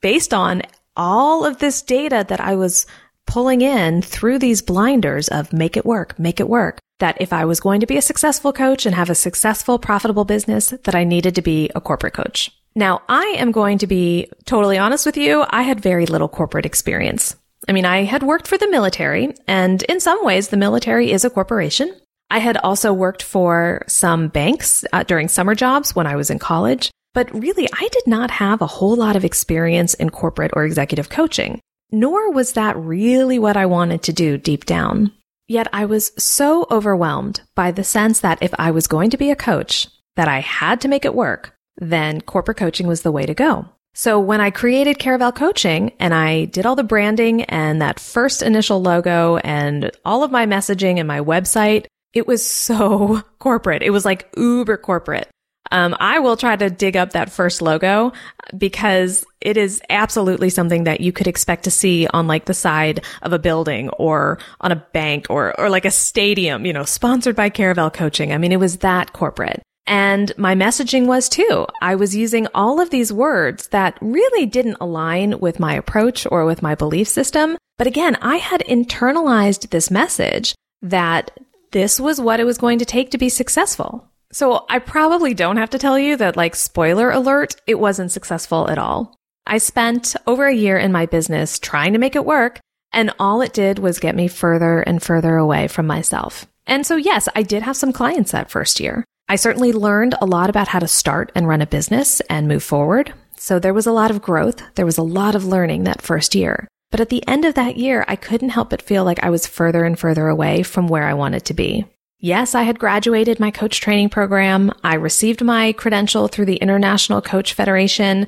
based 0.00 0.32
on 0.32 0.62
all 0.96 1.44
of 1.44 1.58
this 1.58 1.82
data 1.82 2.24
that 2.28 2.40
I 2.40 2.54
was 2.54 2.86
pulling 3.26 3.62
in 3.62 4.02
through 4.02 4.38
these 4.38 4.62
blinders 4.62 5.28
of 5.28 5.52
make 5.52 5.76
it 5.76 5.86
work, 5.86 6.18
make 6.18 6.38
it 6.38 6.48
work, 6.48 6.78
that 6.98 7.20
if 7.20 7.32
I 7.32 7.44
was 7.44 7.60
going 7.60 7.80
to 7.80 7.86
be 7.86 7.96
a 7.96 8.02
successful 8.02 8.52
coach 8.52 8.84
and 8.84 8.94
have 8.94 9.10
a 9.10 9.14
successful, 9.14 9.78
profitable 9.78 10.24
business, 10.24 10.70
that 10.84 10.94
I 10.94 11.04
needed 11.04 11.34
to 11.36 11.42
be 11.42 11.70
a 11.74 11.80
corporate 11.80 12.14
coach. 12.14 12.50
Now, 12.74 13.02
I 13.08 13.34
am 13.38 13.52
going 13.52 13.78
to 13.78 13.86
be 13.86 14.28
totally 14.44 14.78
honest 14.78 15.06
with 15.06 15.16
you. 15.16 15.44
I 15.48 15.62
had 15.62 15.80
very 15.80 16.06
little 16.06 16.28
corporate 16.28 16.66
experience. 16.66 17.36
I 17.70 17.72
mean, 17.72 17.84
I 17.84 18.02
had 18.02 18.24
worked 18.24 18.48
for 18.48 18.58
the 18.58 18.68
military, 18.68 19.32
and 19.46 19.80
in 19.84 20.00
some 20.00 20.24
ways, 20.24 20.48
the 20.48 20.56
military 20.56 21.12
is 21.12 21.24
a 21.24 21.30
corporation. 21.30 21.94
I 22.28 22.40
had 22.40 22.56
also 22.56 22.92
worked 22.92 23.22
for 23.22 23.84
some 23.86 24.26
banks 24.26 24.84
uh, 24.92 25.04
during 25.04 25.28
summer 25.28 25.54
jobs 25.54 25.94
when 25.94 26.04
I 26.04 26.16
was 26.16 26.30
in 26.30 26.40
college, 26.40 26.90
but 27.14 27.32
really, 27.32 27.68
I 27.72 27.86
did 27.92 28.08
not 28.08 28.32
have 28.32 28.60
a 28.60 28.66
whole 28.66 28.96
lot 28.96 29.14
of 29.14 29.24
experience 29.24 29.94
in 29.94 30.10
corporate 30.10 30.50
or 30.54 30.64
executive 30.64 31.10
coaching, 31.10 31.60
nor 31.92 32.32
was 32.32 32.54
that 32.54 32.76
really 32.76 33.38
what 33.38 33.56
I 33.56 33.66
wanted 33.66 34.02
to 34.02 34.12
do 34.12 34.36
deep 34.36 34.64
down. 34.64 35.12
Yet 35.46 35.68
I 35.72 35.84
was 35.84 36.10
so 36.18 36.66
overwhelmed 36.72 37.42
by 37.54 37.70
the 37.70 37.84
sense 37.84 38.18
that 38.18 38.42
if 38.42 38.52
I 38.58 38.72
was 38.72 38.88
going 38.88 39.10
to 39.10 39.16
be 39.16 39.30
a 39.30 39.36
coach, 39.36 39.86
that 40.16 40.26
I 40.26 40.40
had 40.40 40.80
to 40.80 40.88
make 40.88 41.04
it 41.04 41.14
work, 41.14 41.54
then 41.76 42.20
corporate 42.20 42.56
coaching 42.56 42.88
was 42.88 43.02
the 43.02 43.12
way 43.12 43.26
to 43.26 43.34
go. 43.34 43.68
So 43.94 44.20
when 44.20 44.40
I 44.40 44.50
created 44.50 44.98
Caravel 44.98 45.32
Coaching 45.32 45.92
and 45.98 46.14
I 46.14 46.44
did 46.46 46.64
all 46.64 46.76
the 46.76 46.84
branding 46.84 47.42
and 47.44 47.82
that 47.82 48.00
first 48.00 48.42
initial 48.42 48.80
logo 48.80 49.38
and 49.38 49.90
all 50.04 50.22
of 50.22 50.30
my 50.30 50.46
messaging 50.46 50.98
and 50.98 51.08
my 51.08 51.20
website, 51.20 51.86
it 52.12 52.26
was 52.26 52.44
so 52.44 53.22
corporate. 53.38 53.82
It 53.82 53.90
was 53.90 54.04
like 54.04 54.28
uber 54.36 54.76
corporate. 54.76 55.28
Um, 55.72 55.96
I 56.00 56.18
will 56.18 56.36
try 56.36 56.56
to 56.56 56.68
dig 56.68 56.96
up 56.96 57.12
that 57.12 57.30
first 57.30 57.62
logo 57.62 58.12
because 58.56 59.24
it 59.40 59.56
is 59.56 59.80
absolutely 59.88 60.50
something 60.50 60.84
that 60.84 61.00
you 61.00 61.12
could 61.12 61.28
expect 61.28 61.64
to 61.64 61.70
see 61.70 62.08
on 62.08 62.26
like 62.26 62.46
the 62.46 62.54
side 62.54 63.04
of 63.22 63.32
a 63.32 63.38
building 63.38 63.88
or 63.90 64.38
on 64.60 64.72
a 64.72 64.84
bank 64.92 65.26
or, 65.30 65.58
or 65.60 65.70
like 65.70 65.84
a 65.84 65.90
stadium, 65.90 66.66
you 66.66 66.72
know, 66.72 66.84
sponsored 66.84 67.36
by 67.36 67.50
Caravel 67.50 67.90
Coaching. 67.90 68.32
I 68.32 68.38
mean, 68.38 68.50
it 68.50 68.58
was 68.58 68.78
that 68.78 69.12
corporate. 69.12 69.62
And 69.86 70.32
my 70.36 70.54
messaging 70.54 71.06
was 71.06 71.28
too. 71.28 71.66
I 71.80 71.94
was 71.94 72.14
using 72.14 72.46
all 72.54 72.80
of 72.80 72.90
these 72.90 73.12
words 73.12 73.68
that 73.68 73.98
really 74.00 74.46
didn't 74.46 74.76
align 74.80 75.40
with 75.40 75.58
my 75.58 75.74
approach 75.74 76.26
or 76.30 76.44
with 76.44 76.62
my 76.62 76.74
belief 76.74 77.08
system. 77.08 77.56
But 77.76 77.86
again, 77.86 78.16
I 78.16 78.36
had 78.36 78.60
internalized 78.68 79.70
this 79.70 79.90
message 79.90 80.54
that 80.82 81.30
this 81.72 81.98
was 81.98 82.20
what 82.20 82.40
it 82.40 82.44
was 82.44 82.58
going 82.58 82.78
to 82.78 82.84
take 82.84 83.10
to 83.10 83.18
be 83.18 83.28
successful. 83.28 84.06
So 84.32 84.64
I 84.68 84.78
probably 84.78 85.34
don't 85.34 85.56
have 85.56 85.70
to 85.70 85.78
tell 85.78 85.98
you 85.98 86.16
that 86.16 86.36
like 86.36 86.54
spoiler 86.54 87.10
alert, 87.10 87.56
it 87.66 87.80
wasn't 87.80 88.12
successful 88.12 88.68
at 88.70 88.78
all. 88.78 89.16
I 89.46 89.58
spent 89.58 90.14
over 90.26 90.46
a 90.46 90.54
year 90.54 90.78
in 90.78 90.92
my 90.92 91.06
business 91.06 91.58
trying 91.58 91.94
to 91.94 91.98
make 91.98 92.14
it 92.14 92.24
work 92.24 92.60
and 92.92 93.12
all 93.18 93.40
it 93.40 93.52
did 93.52 93.78
was 93.78 93.98
get 93.98 94.14
me 94.14 94.28
further 94.28 94.80
and 94.80 95.02
further 95.02 95.36
away 95.36 95.68
from 95.68 95.86
myself. 95.86 96.46
And 96.66 96.86
so 96.86 96.96
yes, 96.96 97.28
I 97.34 97.42
did 97.42 97.62
have 97.62 97.76
some 97.76 97.92
clients 97.92 98.32
that 98.32 98.50
first 98.50 98.78
year. 98.80 99.04
I 99.30 99.36
certainly 99.36 99.72
learned 99.72 100.16
a 100.20 100.26
lot 100.26 100.50
about 100.50 100.66
how 100.66 100.80
to 100.80 100.88
start 100.88 101.30
and 101.36 101.46
run 101.46 101.62
a 101.62 101.66
business 101.68 102.18
and 102.28 102.48
move 102.48 102.64
forward. 102.64 103.14
So 103.36 103.60
there 103.60 103.72
was 103.72 103.86
a 103.86 103.92
lot 103.92 104.10
of 104.10 104.20
growth. 104.20 104.60
There 104.74 104.84
was 104.84 104.98
a 104.98 105.04
lot 105.04 105.36
of 105.36 105.44
learning 105.44 105.84
that 105.84 106.02
first 106.02 106.34
year. 106.34 106.66
But 106.90 106.98
at 106.98 107.10
the 107.10 107.22
end 107.28 107.44
of 107.44 107.54
that 107.54 107.76
year, 107.76 108.04
I 108.08 108.16
couldn't 108.16 108.48
help 108.48 108.70
but 108.70 108.82
feel 108.82 109.04
like 109.04 109.22
I 109.22 109.30
was 109.30 109.46
further 109.46 109.84
and 109.84 109.96
further 109.96 110.26
away 110.26 110.64
from 110.64 110.88
where 110.88 111.04
I 111.04 111.14
wanted 111.14 111.44
to 111.44 111.54
be. 111.54 111.86
Yes, 112.18 112.56
I 112.56 112.64
had 112.64 112.80
graduated 112.80 113.38
my 113.38 113.52
coach 113.52 113.80
training 113.80 114.08
program. 114.08 114.72
I 114.82 114.94
received 114.94 115.44
my 115.44 115.74
credential 115.74 116.26
through 116.26 116.46
the 116.46 116.56
International 116.56 117.22
Coach 117.22 117.54
Federation. 117.54 118.26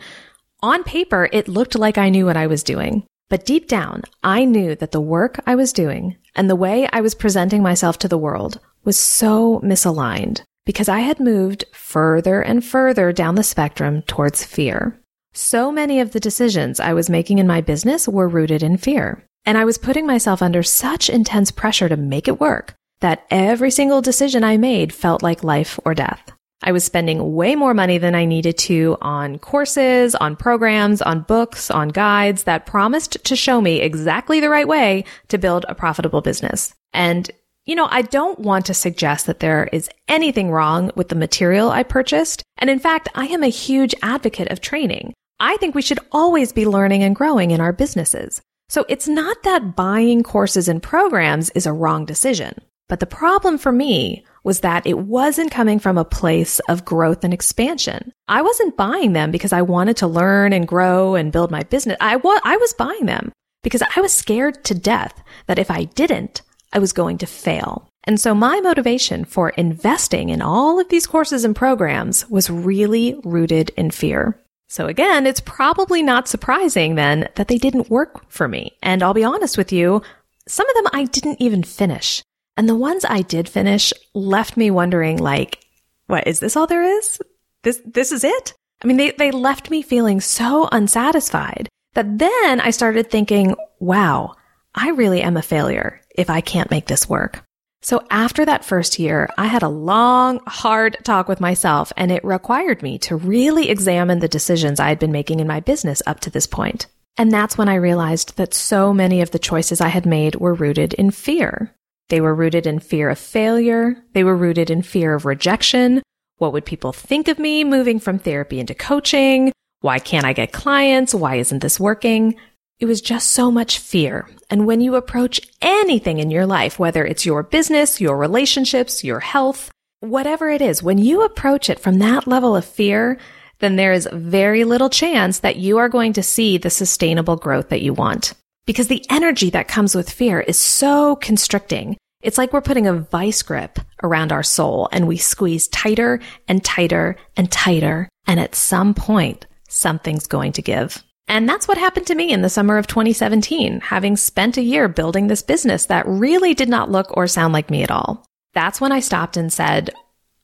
On 0.61 0.85
paper, 0.85 1.29
it 1.33 1.49
looked 1.49 1.75
like 1.75 1.99
I 1.99 2.11
knew 2.11 2.27
what 2.27 2.37
I 2.37 2.47
was 2.47 2.63
doing. 2.63 3.03
But 3.29 3.45
deep 3.45 3.67
down, 3.67 4.05
I 4.23 4.45
knew 4.45 4.77
that 4.77 4.93
the 4.93 5.01
work 5.01 5.41
I 5.49 5.57
was 5.57 5.73
doing 5.73 6.17
and 6.37 6.49
the 6.49 6.55
way 6.55 6.89
I 6.93 7.01
was 7.01 7.17
presenting 7.17 7.61
myself 7.61 7.99
to 7.99 8.09
the 8.09 8.17
world 8.17 8.61
was 8.85 8.97
so 8.97 9.59
misaligned 9.65 10.43
because 10.65 10.89
I 10.89 11.01
had 11.01 11.21
moved 11.21 11.65
further 11.73 12.41
and 12.41 12.65
further 12.65 13.13
down 13.13 13.35
the 13.35 13.43
spectrum 13.43 14.03
towards 14.03 14.45
fear. 14.45 14.99
So 15.33 15.73
many 15.73 16.01
of 16.01 16.13
the 16.13 16.21
decisions 16.21 16.79
I 16.79 16.93
was 16.93 17.09
making 17.09 17.39
in 17.39 17.47
my 17.47 17.61
business 17.61 18.07
were 18.07 18.29
rooted 18.29 18.63
in 18.63 18.77
fear. 18.77 19.25
And 19.45 19.59
I 19.59 19.65
was 19.65 19.79
putting 19.79 20.07
myself 20.07 20.43
under 20.43 20.63
such 20.63 21.11
intense 21.11 21.51
pressure 21.51 21.89
to 21.89 21.97
make 21.97 22.29
it 22.29 22.41
work 22.41 22.75
that 23.01 23.27
every 23.31 23.71
single 23.71 24.01
decision 24.01 24.45
I 24.45 24.57
made 24.57 24.93
felt 24.93 25.23
like 25.23 25.43
life 25.43 25.79
or 25.85 25.95
death. 25.95 26.33
I 26.63 26.71
was 26.71 26.85
spending 26.85 27.35
way 27.35 27.57
more 27.57 27.75
money 27.75 27.99
than 27.99 28.15
I 28.15 28.25
needed 28.25 28.57
to 28.59 28.97
on 29.01 29.39
courses, 29.39 30.15
on 30.15 30.37
programs, 30.37 31.03
on 31.03 31.23
books, 31.23 31.71
on 31.71 31.89
guides 31.89 32.45
that 32.45 32.67
promised 32.67 33.25
to 33.25 33.35
show 33.35 33.61
me 33.61 33.81
exactly 33.81 34.39
the 34.39 34.49
right 34.49 34.69
way 34.69 35.05
to 35.29 35.39
build 35.39 35.67
a 35.69 35.75
profitable 35.75 36.21
business. 36.21 36.73
And, 36.93 37.29
you 37.65 37.77
know, 37.77 37.87
I 37.91 38.03
don't 38.03 38.41
want 38.41 38.67
to 38.67 38.75
suggest 38.75 39.27
that 39.27 39.41
there 39.41 39.69
is 39.73 39.89
anything 40.09 40.51
wrong 40.51 40.91
with 40.97 41.09
the 41.09 41.15
material 41.15 41.71
I 41.71 41.85
purchased. 41.85 42.43
And 42.59 42.69
in 42.69 42.81
fact, 42.81 43.09
I 43.15 43.27
am 43.27 43.45
a 43.45 43.49
huge 43.49 43.95
advocate 44.03 44.51
of 44.51 44.61
training. 44.61 45.15
I 45.39 45.57
think 45.59 45.75
we 45.75 45.83
should 45.83 46.01
always 46.11 46.53
be 46.53 46.67
learning 46.67 47.03
and 47.03 47.15
growing 47.15 47.53
in 47.53 47.61
our 47.61 47.73
businesses. 47.73 48.41
So 48.69 48.85
it's 48.89 49.07
not 49.07 49.43
that 49.45 49.77
buying 49.77 50.23
courses 50.23 50.67
and 50.67 50.83
programs 50.83 51.51
is 51.51 51.67
a 51.67 51.73
wrong 51.73 52.05
decision. 52.05 52.55
But 52.89 53.01
the 53.01 53.07
problem 53.07 53.59
for 53.59 53.71
me 53.71 54.25
was 54.45 54.61
that 54.61 54.87
it 54.87 54.99
wasn't 54.99 55.53
coming 55.53 55.79
from 55.79 55.97
a 55.97 56.05
place 56.05 56.59
of 56.69 56.85
growth 56.85 57.23
and 57.23 57.33
expansion. 57.33 58.13
I 58.29 58.43
wasn't 58.43 58.77
buying 58.77 59.13
them 59.13 59.31
because 59.31 59.53
I 59.53 59.63
wanted 59.63 59.97
to 59.99 60.07
learn 60.07 60.53
and 60.53 60.67
grow 60.67 61.15
and 61.15 61.33
build 61.33 61.51
my 61.51 61.63
business. 61.63 61.97
I 62.01 62.17
was, 62.17 62.41
I 62.45 62.57
was 62.57 62.75
buying 62.75 63.07
them 63.07 63.31
because 63.63 63.83
I 63.97 64.01
was 64.01 64.13
scared 64.13 64.65
to 64.65 64.75
death 64.75 65.23
that 65.47 65.59
if 65.59 65.71
I 65.71 65.85
didn't, 65.85 66.43
I 66.73 66.79
was 66.79 66.93
going 66.93 67.19
to 67.19 67.27
fail. 67.27 67.89
And 68.05 68.21
so 68.21 68.35
my 68.35 68.61
motivation 68.61 69.25
for 69.25 69.51
investing 69.51 70.29
in 70.29 70.43
all 70.43 70.81
of 70.81 70.89
these 70.89 71.07
courses 71.07 71.45
and 71.45 71.55
programs 71.55 72.29
was 72.29 72.51
really 72.51 73.21
rooted 73.25 73.71
in 73.71 73.91
fear. 73.91 74.39
So 74.69 74.87
again, 74.87 75.27
it's 75.27 75.41
probably 75.41 76.03
not 76.03 76.29
surprising 76.29 76.95
then 76.95 77.29
that 77.37 77.49
they 77.49 77.59
didn't 77.59 77.91
work 77.91 78.29
for 78.31 78.49
me. 78.49 78.73
And 78.83 79.03
I'll 79.03 79.15
be 79.15 79.25
honest 79.25 79.59
with 79.59 79.71
you, 79.71 80.03
some 80.49 80.69
of 80.69 80.75
them 80.75 80.91
I 80.93 81.05
didn't 81.05 81.41
even 81.41 81.63
finish. 81.63 82.23
And 82.57 82.69
the 82.69 82.75
ones 82.75 83.05
I 83.09 83.23
did 83.23 83.49
finish 83.49 83.93
left 84.15 84.57
me 84.57 84.71
wondering, 84.71 85.19
like, 85.19 85.65
what 86.07 86.27
is 86.27 86.41
this 86.41 86.57
all 86.57 86.67
there 86.67 86.83
is? 86.83 87.19
This, 87.63 87.81
this 87.87 88.13
is 88.13 88.25
it? 88.25 88.55
I 88.83 88.87
mean, 88.87 88.97
they, 88.97 89.13
they 89.13 89.31
left 89.31 89.71
me 89.71 89.83
feeling 89.83 90.21
so 90.21 90.69
unsatisfied 90.73 91.69
that 91.95 92.19
then 92.19 92.61
I 92.61 92.71
started 92.71 93.11
thinking, 93.11 93.55
wow, 93.79 94.35
I 94.75 94.91
really 94.91 95.23
am 95.23 95.37
a 95.37 95.43
failure 95.43 96.01
if 96.15 96.31
I 96.31 96.41
can't 96.41 96.71
make 96.71 96.87
this 96.87 97.09
work. 97.09 97.45
So 97.85 98.01
after 98.11 98.45
that 98.45 98.65
first 98.65 99.01
year, 99.01 99.29
I 99.37 99.47
had 99.47 99.65
a 99.65 99.69
long, 99.69 100.41
hard 100.47 100.99
talk 101.03 101.27
with 101.27 101.41
myself 101.41 101.93
and 101.97 102.13
it 102.13 102.25
required 102.25 102.81
me 102.81 102.99
to 102.99 103.17
really 103.17 103.71
examine 103.71 104.21
the 104.21 104.29
decisions 104.29 104.79
I 104.79 104.89
had 104.89 105.01
been 105.01 105.11
making 105.11 105.41
in 105.41 105.49
my 105.49 105.59
business 105.59 106.01
up 106.07 106.21
to 106.21 106.31
this 106.31 106.47
point. 106.47 106.87
And 107.19 107.33
that's 107.33 107.59
when 107.59 107.69
I 107.69 107.75
realized 107.75 108.37
that 108.37 108.55
so 108.55 108.95
many 108.95 109.21
of 109.21 109.33
the 109.33 109.39
choices 109.39 109.81
I 109.81 109.89
had 109.89 110.07
made 110.07 110.37
were 110.37 110.55
rooted 110.55 110.95
in 110.95 111.11
fear. 111.11 111.75
They 112.09 112.21
were 112.21 112.35
rooted 112.35 112.67
in 112.67 112.79
fear 112.79 113.11
of 113.11 113.19
failure. 113.19 113.97
They 114.15 114.23
were 114.23 114.37
rooted 114.37 114.71
in 114.71 114.83
fear 114.83 115.15
of 115.15 115.25
rejection. 115.25 116.03
What 116.39 116.53
would 116.53 116.65
people 116.65 116.93
think 116.93 117.29
of 117.29 117.39
me 117.39 117.65
moving 117.65 117.99
from 117.99 118.19
therapy 118.19 118.61
into 118.61 118.75
coaching? 118.75 119.53
Why 119.81 119.99
can't 119.99 120.25
I 120.25 120.33
get 120.33 120.53
clients? 120.53 121.15
Why 121.15 121.37
isn't 121.37 121.61
this 121.61 121.81
working? 121.81 122.37
It 122.83 122.87
was 122.87 123.01
just 123.01 123.31
so 123.31 123.53
much 123.53 123.79
fear. 123.79 124.29
And 124.51 124.67
when 124.67 124.81
you 124.81 124.97
approach 124.97 125.41
anything 125.61 126.19
in 126.19 126.33
your 126.33 126.47
life, 126.47 126.81
whether 126.81 127.05
it's 127.05 127.25
your 127.25 127.45
business, 127.45 128.01
your 128.01 128.17
relationships, 128.17 129.05
your 129.05 129.21
health, 129.21 129.71
whatever 130.01 130.51
it 130.51 130.61
is, 130.61 130.83
when 130.83 130.99
you 130.99 131.23
approach 131.23 131.71
it 131.71 131.79
from 131.79 132.01
that 132.01 132.27
level 132.27 132.57
of 132.57 132.65
fear, 132.65 133.19
then 133.61 133.77
there 133.77 133.93
is 133.93 134.09
very 134.13 134.65
little 134.65 134.91
chance 134.91 135.39
that 135.39 135.55
you 135.55 135.79
are 135.79 135.89
going 135.89 136.15
to 136.15 136.25
see 136.25 136.59
the 136.59 136.71
sustainable 136.71 137.37
growth 137.37 137.69
that 137.69 137.83
you 137.83 137.95
want. 137.95 138.35
Because 138.67 138.89
the 138.89 139.07
energy 139.09 139.51
that 139.51 139.69
comes 139.69 139.95
with 139.95 140.11
fear 140.11 140.41
is 140.41 140.59
so 140.59 141.15
constricting. 141.15 141.97
It's 142.21 142.37
like 142.37 142.53
we're 142.53 142.63
putting 142.63 142.89
a 142.89 142.95
vice 142.95 143.43
grip 143.43 143.79
around 144.03 144.33
our 144.33 144.43
soul 144.43 144.89
and 144.91 145.07
we 145.07 145.19
squeeze 145.19 145.69
tighter 145.69 146.19
and 146.49 146.65
tighter 146.65 147.15
and 147.37 147.49
tighter. 147.49 148.09
And 148.27 148.41
at 148.41 148.57
some 148.57 148.93
point, 148.93 149.47
something's 149.69 150.27
going 150.27 150.51
to 150.55 150.63
give. 150.63 151.01
And 151.29 151.49
that's 151.49 151.69
what 151.69 151.79
happened 151.79 152.07
to 152.09 152.15
me 152.15 152.33
in 152.33 152.43
the 152.43 152.51
summer 152.51 152.77
of 152.77 152.87
2017, 152.87 153.81
having 153.81 154.17
spent 154.17 154.57
a 154.57 154.63
year 154.63 154.89
building 154.89 155.27
this 155.27 155.43
business 155.43 155.87
that 155.87 156.07
really 156.07 156.55
did 156.55 156.69
not 156.69 156.91
look 156.91 157.17
or 157.17 157.27
sound 157.27 157.53
like 157.53 157.71
me 157.71 157.83
at 157.83 157.91
all. 157.91 158.27
That's 158.55 158.81
when 158.81 158.93
I 158.93 159.01
stopped 159.01 159.37
and 159.37 159.53
said, 159.53 159.91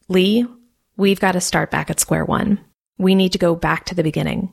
Lee, 0.09 0.47
we've 0.97 1.21
got 1.21 1.33
to 1.33 1.41
start 1.41 1.71
back 1.71 1.91
at 1.91 2.01
square 2.01 2.25
one. 2.25 2.61
We 2.97 3.15
need 3.15 3.33
to 3.33 3.39
go 3.39 3.55
back 3.55 3.87
to 3.87 3.95
the 3.95 4.03
beginning. 4.03 4.53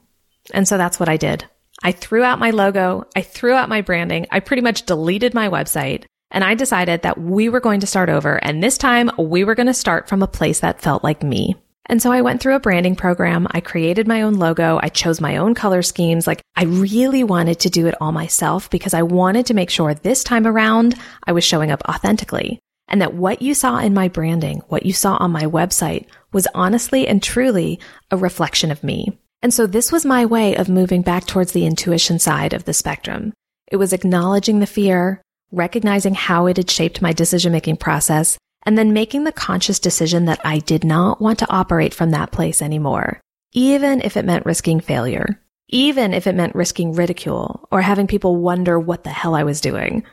And 0.53 0.67
so 0.67 0.77
that's 0.77 0.99
what 0.99 1.09
I 1.09 1.17
did. 1.17 1.45
I 1.83 1.91
threw 1.91 2.23
out 2.23 2.39
my 2.39 2.51
logo. 2.51 3.05
I 3.15 3.21
threw 3.21 3.53
out 3.53 3.69
my 3.69 3.81
branding. 3.81 4.27
I 4.31 4.39
pretty 4.39 4.61
much 4.61 4.85
deleted 4.85 5.33
my 5.33 5.49
website. 5.49 6.05
And 6.31 6.43
I 6.43 6.55
decided 6.55 7.03
that 7.03 7.19
we 7.19 7.49
were 7.49 7.59
going 7.59 7.79
to 7.79 7.87
start 7.87 8.09
over. 8.09 8.43
And 8.43 8.61
this 8.61 8.77
time 8.77 9.09
we 9.17 9.43
were 9.43 9.55
going 9.55 9.67
to 9.67 9.73
start 9.73 10.09
from 10.09 10.21
a 10.21 10.27
place 10.27 10.59
that 10.59 10.81
felt 10.81 11.03
like 11.03 11.23
me. 11.23 11.55
And 11.87 12.01
so 12.01 12.11
I 12.11 12.21
went 12.21 12.41
through 12.41 12.55
a 12.55 12.59
branding 12.59 12.95
program. 12.95 13.47
I 13.51 13.61
created 13.61 14.07
my 14.07 14.23
own 14.23 14.35
logo. 14.35 14.79
I 14.81 14.89
chose 14.89 15.21
my 15.21 15.37
own 15.37 15.53
color 15.53 15.81
schemes. 15.81 16.25
Like 16.25 16.41
I 16.55 16.63
really 16.63 17.23
wanted 17.23 17.59
to 17.61 17.69
do 17.69 17.87
it 17.87 17.95
all 18.01 18.11
myself 18.11 18.69
because 18.69 18.93
I 18.93 19.03
wanted 19.03 19.45
to 19.47 19.53
make 19.53 19.69
sure 19.69 19.93
this 19.93 20.23
time 20.23 20.47
around 20.47 20.95
I 21.25 21.31
was 21.31 21.43
showing 21.43 21.71
up 21.71 21.83
authentically 21.87 22.59
and 22.87 23.01
that 23.01 23.13
what 23.13 23.41
you 23.41 23.53
saw 23.53 23.77
in 23.79 23.93
my 23.93 24.07
branding, 24.07 24.61
what 24.67 24.85
you 24.85 24.93
saw 24.93 25.17
on 25.17 25.31
my 25.31 25.43
website 25.43 26.05
was 26.31 26.47
honestly 26.53 27.07
and 27.07 27.21
truly 27.21 27.79
a 28.11 28.17
reflection 28.17 28.71
of 28.71 28.83
me. 28.83 29.17
And 29.41 29.53
so 29.53 29.67
this 29.67 29.91
was 29.91 30.05
my 30.05 30.25
way 30.25 30.55
of 30.55 30.69
moving 30.69 31.01
back 31.01 31.25
towards 31.25 31.51
the 31.51 31.65
intuition 31.65 32.19
side 32.19 32.53
of 32.53 32.65
the 32.65 32.73
spectrum. 32.73 33.33
It 33.71 33.77
was 33.77 33.93
acknowledging 33.93 34.59
the 34.59 34.67
fear, 34.67 35.21
recognizing 35.51 36.15
how 36.15 36.47
it 36.47 36.57
had 36.57 36.69
shaped 36.69 37.01
my 37.01 37.13
decision 37.13 37.51
making 37.51 37.77
process, 37.77 38.37
and 38.65 38.77
then 38.77 38.93
making 38.93 39.23
the 39.23 39.31
conscious 39.31 39.79
decision 39.79 40.25
that 40.25 40.41
I 40.43 40.59
did 40.59 40.83
not 40.83 41.21
want 41.21 41.39
to 41.39 41.51
operate 41.51 41.93
from 41.93 42.11
that 42.11 42.31
place 42.31 42.61
anymore, 42.61 43.19
even 43.53 44.01
if 44.01 44.17
it 44.17 44.25
meant 44.25 44.45
risking 44.45 44.79
failure, 44.79 45.41
even 45.69 46.13
if 46.13 46.27
it 46.27 46.35
meant 46.35 46.55
risking 46.55 46.93
ridicule 46.93 47.67
or 47.71 47.81
having 47.81 48.07
people 48.07 48.37
wonder 48.37 48.79
what 48.79 49.03
the 49.03 49.09
hell 49.09 49.35
I 49.35 49.43
was 49.43 49.61
doing. 49.61 50.03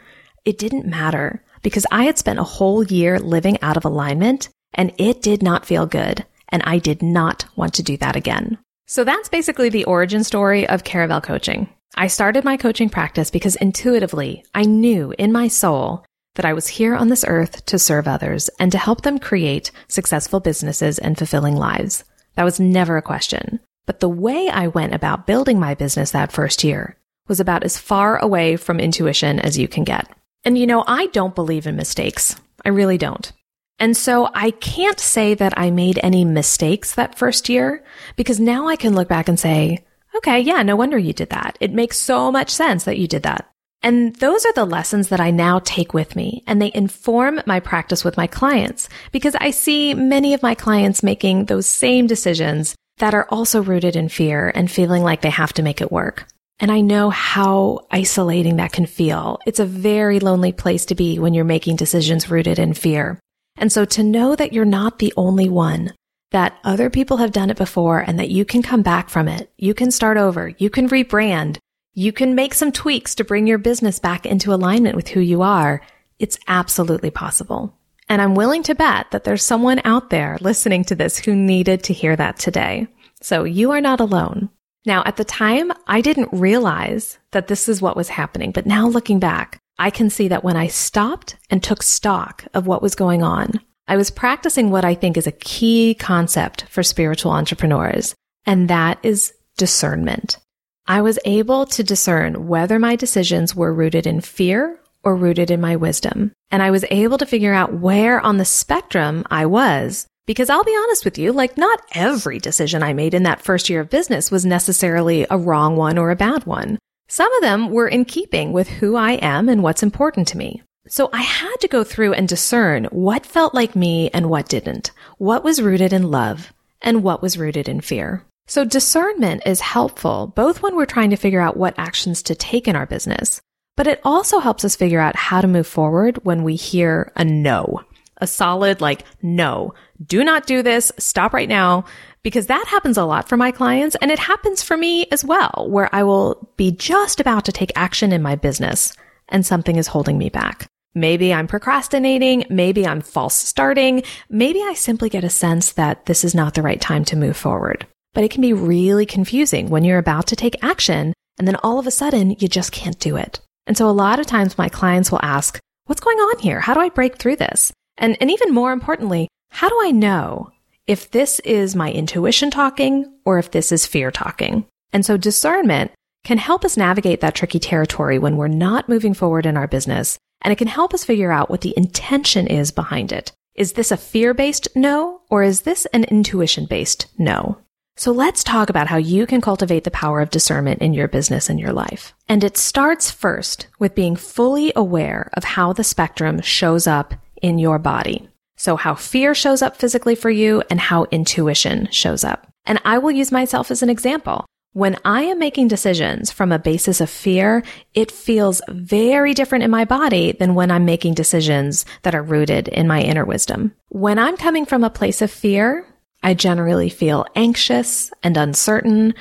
It 0.44 0.58
didn't 0.58 0.86
matter 0.86 1.44
because 1.62 1.86
I 1.90 2.04
had 2.04 2.18
spent 2.18 2.38
a 2.38 2.44
whole 2.44 2.82
year 2.84 3.18
living 3.18 3.60
out 3.62 3.76
of 3.76 3.84
alignment 3.84 4.48
and 4.74 4.92
it 4.98 5.22
did 5.22 5.42
not 5.42 5.66
feel 5.66 5.86
good. 5.86 6.24
And 6.48 6.62
I 6.64 6.78
did 6.78 7.02
not 7.02 7.46
want 7.56 7.74
to 7.74 7.82
do 7.82 7.96
that 7.98 8.16
again. 8.16 8.58
So 8.86 9.04
that's 9.04 9.30
basically 9.30 9.70
the 9.70 9.84
origin 9.84 10.22
story 10.22 10.68
of 10.68 10.84
Caravel 10.84 11.22
Coaching. 11.22 11.68
I 11.94 12.08
started 12.08 12.44
my 12.44 12.56
coaching 12.56 12.90
practice 12.90 13.30
because 13.30 13.56
intuitively 13.56 14.44
I 14.54 14.64
knew 14.64 15.14
in 15.18 15.32
my 15.32 15.48
soul 15.48 16.04
that 16.34 16.44
I 16.44 16.52
was 16.52 16.68
here 16.68 16.94
on 16.94 17.08
this 17.08 17.24
earth 17.26 17.64
to 17.66 17.78
serve 17.78 18.08
others 18.08 18.48
and 18.58 18.72
to 18.72 18.78
help 18.78 19.02
them 19.02 19.18
create 19.18 19.70
successful 19.88 20.40
businesses 20.40 20.98
and 20.98 21.16
fulfilling 21.16 21.56
lives. 21.56 22.04
That 22.36 22.44
was 22.44 22.58
never 22.58 22.96
a 22.96 23.02
question. 23.02 23.60
But 23.86 24.00
the 24.00 24.08
way 24.08 24.48
I 24.48 24.68
went 24.68 24.94
about 24.94 25.26
building 25.26 25.58
my 25.58 25.74
business 25.74 26.12
that 26.12 26.32
first 26.32 26.64
year 26.64 26.96
was 27.28 27.40
about 27.40 27.64
as 27.64 27.78
far 27.78 28.18
away 28.18 28.56
from 28.56 28.80
intuition 28.80 29.38
as 29.40 29.58
you 29.58 29.68
can 29.68 29.84
get. 29.84 30.08
And 30.44 30.56
you 30.56 30.66
know, 30.66 30.84
I 30.86 31.06
don't 31.06 31.34
believe 31.34 31.66
in 31.66 31.76
mistakes. 31.76 32.36
I 32.64 32.70
really 32.70 32.98
don't. 32.98 33.32
And 33.78 33.96
so 33.96 34.28
I 34.34 34.52
can't 34.52 35.00
say 35.00 35.34
that 35.34 35.54
I 35.56 35.70
made 35.70 35.98
any 36.02 36.24
mistakes 36.24 36.94
that 36.94 37.18
first 37.18 37.48
year 37.48 37.84
because 38.16 38.38
now 38.38 38.68
I 38.68 38.76
can 38.76 38.94
look 38.94 39.08
back 39.08 39.28
and 39.28 39.38
say, 39.38 39.84
okay, 40.14 40.40
yeah, 40.40 40.62
no 40.62 40.76
wonder 40.76 40.98
you 40.98 41.12
did 41.12 41.30
that. 41.30 41.56
It 41.60 41.72
makes 41.72 41.98
so 41.98 42.30
much 42.30 42.50
sense 42.50 42.84
that 42.84 42.98
you 42.98 43.08
did 43.08 43.24
that. 43.24 43.51
And 43.82 44.14
those 44.16 44.46
are 44.46 44.52
the 44.52 44.64
lessons 44.64 45.08
that 45.08 45.20
I 45.20 45.30
now 45.30 45.58
take 45.58 45.92
with 45.92 46.14
me 46.14 46.44
and 46.46 46.62
they 46.62 46.70
inform 46.74 47.40
my 47.46 47.58
practice 47.58 48.04
with 48.04 48.16
my 48.16 48.26
clients 48.26 48.88
because 49.10 49.34
I 49.40 49.50
see 49.50 49.92
many 49.94 50.34
of 50.34 50.42
my 50.42 50.54
clients 50.54 51.02
making 51.02 51.46
those 51.46 51.66
same 51.66 52.06
decisions 52.06 52.76
that 52.98 53.14
are 53.14 53.26
also 53.30 53.62
rooted 53.62 53.96
in 53.96 54.08
fear 54.08 54.52
and 54.54 54.70
feeling 54.70 55.02
like 55.02 55.22
they 55.22 55.30
have 55.30 55.52
to 55.54 55.62
make 55.62 55.80
it 55.80 55.90
work. 55.90 56.28
And 56.60 56.70
I 56.70 56.80
know 56.80 57.10
how 57.10 57.80
isolating 57.90 58.56
that 58.56 58.72
can 58.72 58.86
feel. 58.86 59.40
It's 59.46 59.58
a 59.58 59.66
very 59.66 60.20
lonely 60.20 60.52
place 60.52 60.84
to 60.86 60.94
be 60.94 61.18
when 61.18 61.34
you're 61.34 61.44
making 61.44 61.76
decisions 61.76 62.30
rooted 62.30 62.60
in 62.60 62.74
fear. 62.74 63.18
And 63.56 63.72
so 63.72 63.84
to 63.84 64.04
know 64.04 64.36
that 64.36 64.52
you're 64.52 64.64
not 64.64 65.00
the 65.00 65.12
only 65.16 65.48
one, 65.48 65.92
that 66.30 66.56
other 66.62 66.88
people 66.88 67.16
have 67.16 67.32
done 67.32 67.50
it 67.50 67.56
before 67.56 67.98
and 67.98 68.18
that 68.20 68.30
you 68.30 68.44
can 68.44 68.62
come 68.62 68.82
back 68.82 69.10
from 69.10 69.26
it, 69.26 69.50
you 69.58 69.74
can 69.74 69.90
start 69.90 70.16
over, 70.16 70.48
you 70.58 70.70
can 70.70 70.88
rebrand, 70.88 71.58
you 71.94 72.12
can 72.12 72.34
make 72.34 72.54
some 72.54 72.72
tweaks 72.72 73.14
to 73.16 73.24
bring 73.24 73.46
your 73.46 73.58
business 73.58 73.98
back 73.98 74.24
into 74.24 74.54
alignment 74.54 74.96
with 74.96 75.08
who 75.08 75.20
you 75.20 75.42
are. 75.42 75.82
It's 76.18 76.38
absolutely 76.48 77.10
possible. 77.10 77.76
And 78.08 78.20
I'm 78.20 78.34
willing 78.34 78.62
to 78.64 78.74
bet 78.74 79.10
that 79.10 79.24
there's 79.24 79.44
someone 79.44 79.80
out 79.84 80.10
there 80.10 80.38
listening 80.40 80.84
to 80.84 80.94
this 80.94 81.18
who 81.18 81.34
needed 81.34 81.84
to 81.84 81.92
hear 81.92 82.16
that 82.16 82.38
today. 82.38 82.86
So 83.20 83.44
you 83.44 83.70
are 83.72 83.80
not 83.80 84.00
alone. 84.00 84.50
Now, 84.84 85.02
at 85.06 85.16
the 85.16 85.24
time, 85.24 85.72
I 85.86 86.00
didn't 86.00 86.28
realize 86.32 87.18
that 87.30 87.46
this 87.46 87.68
is 87.68 87.80
what 87.80 87.96
was 87.96 88.08
happening. 88.08 88.50
But 88.50 88.66
now 88.66 88.88
looking 88.88 89.20
back, 89.20 89.60
I 89.78 89.90
can 89.90 90.10
see 90.10 90.28
that 90.28 90.44
when 90.44 90.56
I 90.56 90.66
stopped 90.66 91.36
and 91.50 91.62
took 91.62 91.82
stock 91.82 92.44
of 92.54 92.66
what 92.66 92.82
was 92.82 92.94
going 92.94 93.22
on, 93.22 93.60
I 93.86 93.96
was 93.96 94.10
practicing 94.10 94.70
what 94.70 94.84
I 94.84 94.94
think 94.94 95.16
is 95.16 95.26
a 95.26 95.32
key 95.32 95.94
concept 95.94 96.64
for 96.68 96.82
spiritual 96.82 97.32
entrepreneurs, 97.32 98.14
and 98.46 98.68
that 98.70 98.98
is 99.02 99.32
discernment. 99.56 100.38
I 100.86 101.00
was 101.00 101.18
able 101.24 101.66
to 101.66 101.84
discern 101.84 102.48
whether 102.48 102.78
my 102.78 102.96
decisions 102.96 103.54
were 103.54 103.72
rooted 103.72 104.06
in 104.06 104.20
fear 104.20 104.80
or 105.04 105.14
rooted 105.14 105.50
in 105.50 105.60
my 105.60 105.76
wisdom. 105.76 106.32
And 106.50 106.62
I 106.62 106.70
was 106.70 106.84
able 106.90 107.18
to 107.18 107.26
figure 107.26 107.54
out 107.54 107.74
where 107.74 108.20
on 108.20 108.38
the 108.38 108.44
spectrum 108.44 109.24
I 109.30 109.46
was. 109.46 110.06
Because 110.26 110.50
I'll 110.50 110.64
be 110.64 110.76
honest 110.76 111.04
with 111.04 111.18
you, 111.18 111.32
like 111.32 111.56
not 111.56 111.80
every 111.94 112.38
decision 112.38 112.82
I 112.82 112.92
made 112.92 113.14
in 113.14 113.24
that 113.24 113.42
first 113.42 113.68
year 113.68 113.80
of 113.80 113.90
business 113.90 114.30
was 114.30 114.46
necessarily 114.46 115.26
a 115.28 115.38
wrong 115.38 115.76
one 115.76 115.98
or 115.98 116.10
a 116.10 116.16
bad 116.16 116.46
one. 116.46 116.78
Some 117.08 117.32
of 117.34 117.42
them 117.42 117.70
were 117.70 117.88
in 117.88 118.04
keeping 118.04 118.52
with 118.52 118.68
who 118.68 118.96
I 118.96 119.12
am 119.12 119.48
and 119.48 119.62
what's 119.62 119.82
important 119.82 120.28
to 120.28 120.38
me. 120.38 120.62
So 120.88 121.10
I 121.12 121.22
had 121.22 121.56
to 121.60 121.68
go 121.68 121.84
through 121.84 122.14
and 122.14 122.28
discern 122.28 122.84
what 122.86 123.26
felt 123.26 123.54
like 123.54 123.76
me 123.76 124.10
and 124.10 124.30
what 124.30 124.48
didn't, 124.48 124.90
what 125.18 125.44
was 125.44 125.62
rooted 125.62 125.92
in 125.92 126.10
love 126.10 126.52
and 126.80 127.02
what 127.02 127.22
was 127.22 127.38
rooted 127.38 127.68
in 127.68 127.80
fear. 127.80 128.24
So 128.46 128.64
discernment 128.64 129.42
is 129.46 129.60
helpful 129.60 130.32
both 130.34 130.62
when 130.62 130.76
we're 130.76 130.86
trying 130.86 131.10
to 131.10 131.16
figure 131.16 131.40
out 131.40 131.56
what 131.56 131.74
actions 131.78 132.22
to 132.24 132.34
take 132.34 132.68
in 132.68 132.76
our 132.76 132.86
business, 132.86 133.40
but 133.76 133.86
it 133.86 134.00
also 134.04 134.40
helps 134.40 134.64
us 134.64 134.76
figure 134.76 135.00
out 135.00 135.16
how 135.16 135.40
to 135.40 135.48
move 135.48 135.66
forward 135.66 136.24
when 136.24 136.42
we 136.42 136.56
hear 136.56 137.12
a 137.16 137.24
no, 137.24 137.80
a 138.18 138.26
solid 138.26 138.80
like, 138.80 139.04
no, 139.22 139.74
do 140.04 140.24
not 140.24 140.46
do 140.46 140.62
this. 140.62 140.92
Stop 140.98 141.32
right 141.32 141.48
now. 141.48 141.84
Because 142.22 142.46
that 142.46 142.66
happens 142.68 142.96
a 142.96 143.04
lot 143.04 143.28
for 143.28 143.36
my 143.36 143.50
clients 143.50 143.96
and 144.00 144.10
it 144.10 144.18
happens 144.18 144.62
for 144.62 144.76
me 144.76 145.06
as 145.10 145.24
well, 145.24 145.66
where 145.68 145.92
I 145.92 146.04
will 146.04 146.52
be 146.56 146.70
just 146.70 147.18
about 147.18 147.46
to 147.46 147.52
take 147.52 147.72
action 147.74 148.12
in 148.12 148.22
my 148.22 148.36
business 148.36 148.92
and 149.28 149.44
something 149.44 149.74
is 149.74 149.88
holding 149.88 150.18
me 150.18 150.28
back. 150.28 150.68
Maybe 150.94 151.34
I'm 151.34 151.48
procrastinating. 151.48 152.44
Maybe 152.48 152.86
I'm 152.86 153.00
false 153.00 153.34
starting. 153.34 154.04
Maybe 154.28 154.60
I 154.60 154.74
simply 154.74 155.08
get 155.08 155.24
a 155.24 155.30
sense 155.30 155.72
that 155.72 156.06
this 156.06 156.22
is 156.22 156.34
not 156.34 156.54
the 156.54 156.62
right 156.62 156.80
time 156.80 157.04
to 157.06 157.16
move 157.16 157.36
forward. 157.36 157.86
But 158.14 158.24
it 158.24 158.30
can 158.30 158.42
be 158.42 158.52
really 158.52 159.06
confusing 159.06 159.70
when 159.70 159.84
you're 159.84 159.98
about 159.98 160.26
to 160.28 160.36
take 160.36 160.62
action 160.62 161.12
and 161.38 161.48
then 161.48 161.56
all 161.56 161.78
of 161.78 161.86
a 161.86 161.90
sudden 161.90 162.36
you 162.38 162.48
just 162.48 162.72
can't 162.72 162.98
do 162.98 163.16
it. 163.16 163.40
And 163.66 163.76
so 163.76 163.88
a 163.88 163.90
lot 163.90 164.20
of 164.20 164.26
times 164.26 164.58
my 164.58 164.68
clients 164.68 165.10
will 165.10 165.20
ask, 165.22 165.58
what's 165.86 166.00
going 166.00 166.18
on 166.18 166.38
here? 166.38 166.60
How 166.60 166.74
do 166.74 166.80
I 166.80 166.88
break 166.88 167.16
through 167.16 167.36
this? 167.36 167.72
And, 167.98 168.16
and 168.20 168.30
even 168.30 168.54
more 168.54 168.72
importantly, 168.72 169.28
how 169.50 169.68
do 169.68 169.78
I 169.82 169.90
know 169.90 170.50
if 170.86 171.10
this 171.10 171.40
is 171.40 171.76
my 171.76 171.90
intuition 171.90 172.50
talking 172.50 173.12
or 173.24 173.38
if 173.38 173.50
this 173.50 173.72
is 173.72 173.86
fear 173.86 174.10
talking? 174.10 174.66
And 174.92 175.06
so 175.06 175.16
discernment 175.16 175.92
can 176.24 176.38
help 176.38 176.64
us 176.64 176.76
navigate 176.76 177.20
that 177.20 177.34
tricky 177.34 177.58
territory 177.58 178.18
when 178.18 178.36
we're 178.36 178.48
not 178.48 178.88
moving 178.88 179.14
forward 179.14 179.46
in 179.46 179.56
our 179.56 179.66
business. 179.66 180.18
And 180.42 180.52
it 180.52 180.56
can 180.56 180.68
help 180.68 180.92
us 180.94 181.04
figure 181.04 181.32
out 181.32 181.50
what 181.50 181.60
the 181.60 181.74
intention 181.76 182.46
is 182.46 182.72
behind 182.72 183.12
it. 183.12 183.32
Is 183.54 183.72
this 183.74 183.90
a 183.90 183.96
fear 183.96 184.34
based 184.34 184.68
no 184.74 185.20
or 185.30 185.42
is 185.42 185.62
this 185.62 185.86
an 185.86 186.04
intuition 186.04 186.66
based 186.66 187.06
no? 187.18 187.58
So 187.96 188.10
let's 188.10 188.42
talk 188.42 188.70
about 188.70 188.86
how 188.86 188.96
you 188.96 189.26
can 189.26 189.40
cultivate 189.40 189.84
the 189.84 189.90
power 189.90 190.20
of 190.20 190.30
discernment 190.30 190.80
in 190.80 190.94
your 190.94 191.08
business 191.08 191.50
and 191.50 191.60
your 191.60 191.72
life. 191.72 192.14
And 192.28 192.42
it 192.42 192.56
starts 192.56 193.10
first 193.10 193.66
with 193.78 193.94
being 193.94 194.16
fully 194.16 194.72
aware 194.74 195.30
of 195.34 195.44
how 195.44 195.72
the 195.72 195.84
spectrum 195.84 196.40
shows 196.40 196.86
up 196.86 197.14
in 197.42 197.58
your 197.58 197.78
body. 197.78 198.28
So 198.56 198.76
how 198.76 198.94
fear 198.94 199.34
shows 199.34 199.60
up 199.60 199.76
physically 199.76 200.14
for 200.14 200.30
you 200.30 200.62
and 200.70 200.80
how 200.80 201.06
intuition 201.10 201.88
shows 201.90 202.24
up. 202.24 202.46
And 202.64 202.80
I 202.84 202.98
will 202.98 203.10
use 203.10 203.32
myself 203.32 203.70
as 203.70 203.82
an 203.82 203.90
example. 203.90 204.46
When 204.74 204.96
I 205.04 205.24
am 205.24 205.38
making 205.38 205.68
decisions 205.68 206.32
from 206.32 206.50
a 206.50 206.58
basis 206.58 207.02
of 207.02 207.10
fear, 207.10 207.62
it 207.92 208.10
feels 208.10 208.62
very 208.68 209.34
different 209.34 209.64
in 209.64 209.70
my 209.70 209.84
body 209.84 210.32
than 210.32 210.54
when 210.54 210.70
I'm 210.70 210.86
making 210.86 211.12
decisions 211.12 211.84
that 212.02 212.14
are 212.14 212.22
rooted 212.22 212.68
in 212.68 212.88
my 212.88 213.02
inner 213.02 213.26
wisdom. 213.26 213.74
When 213.90 214.18
I'm 214.18 214.38
coming 214.38 214.64
from 214.64 214.82
a 214.82 214.88
place 214.88 215.20
of 215.20 215.30
fear, 215.30 215.86
I 216.22 216.34
generally 216.34 216.88
feel 216.88 217.26
anxious 217.34 218.10
and 218.22 218.36
uncertain. 218.36 219.14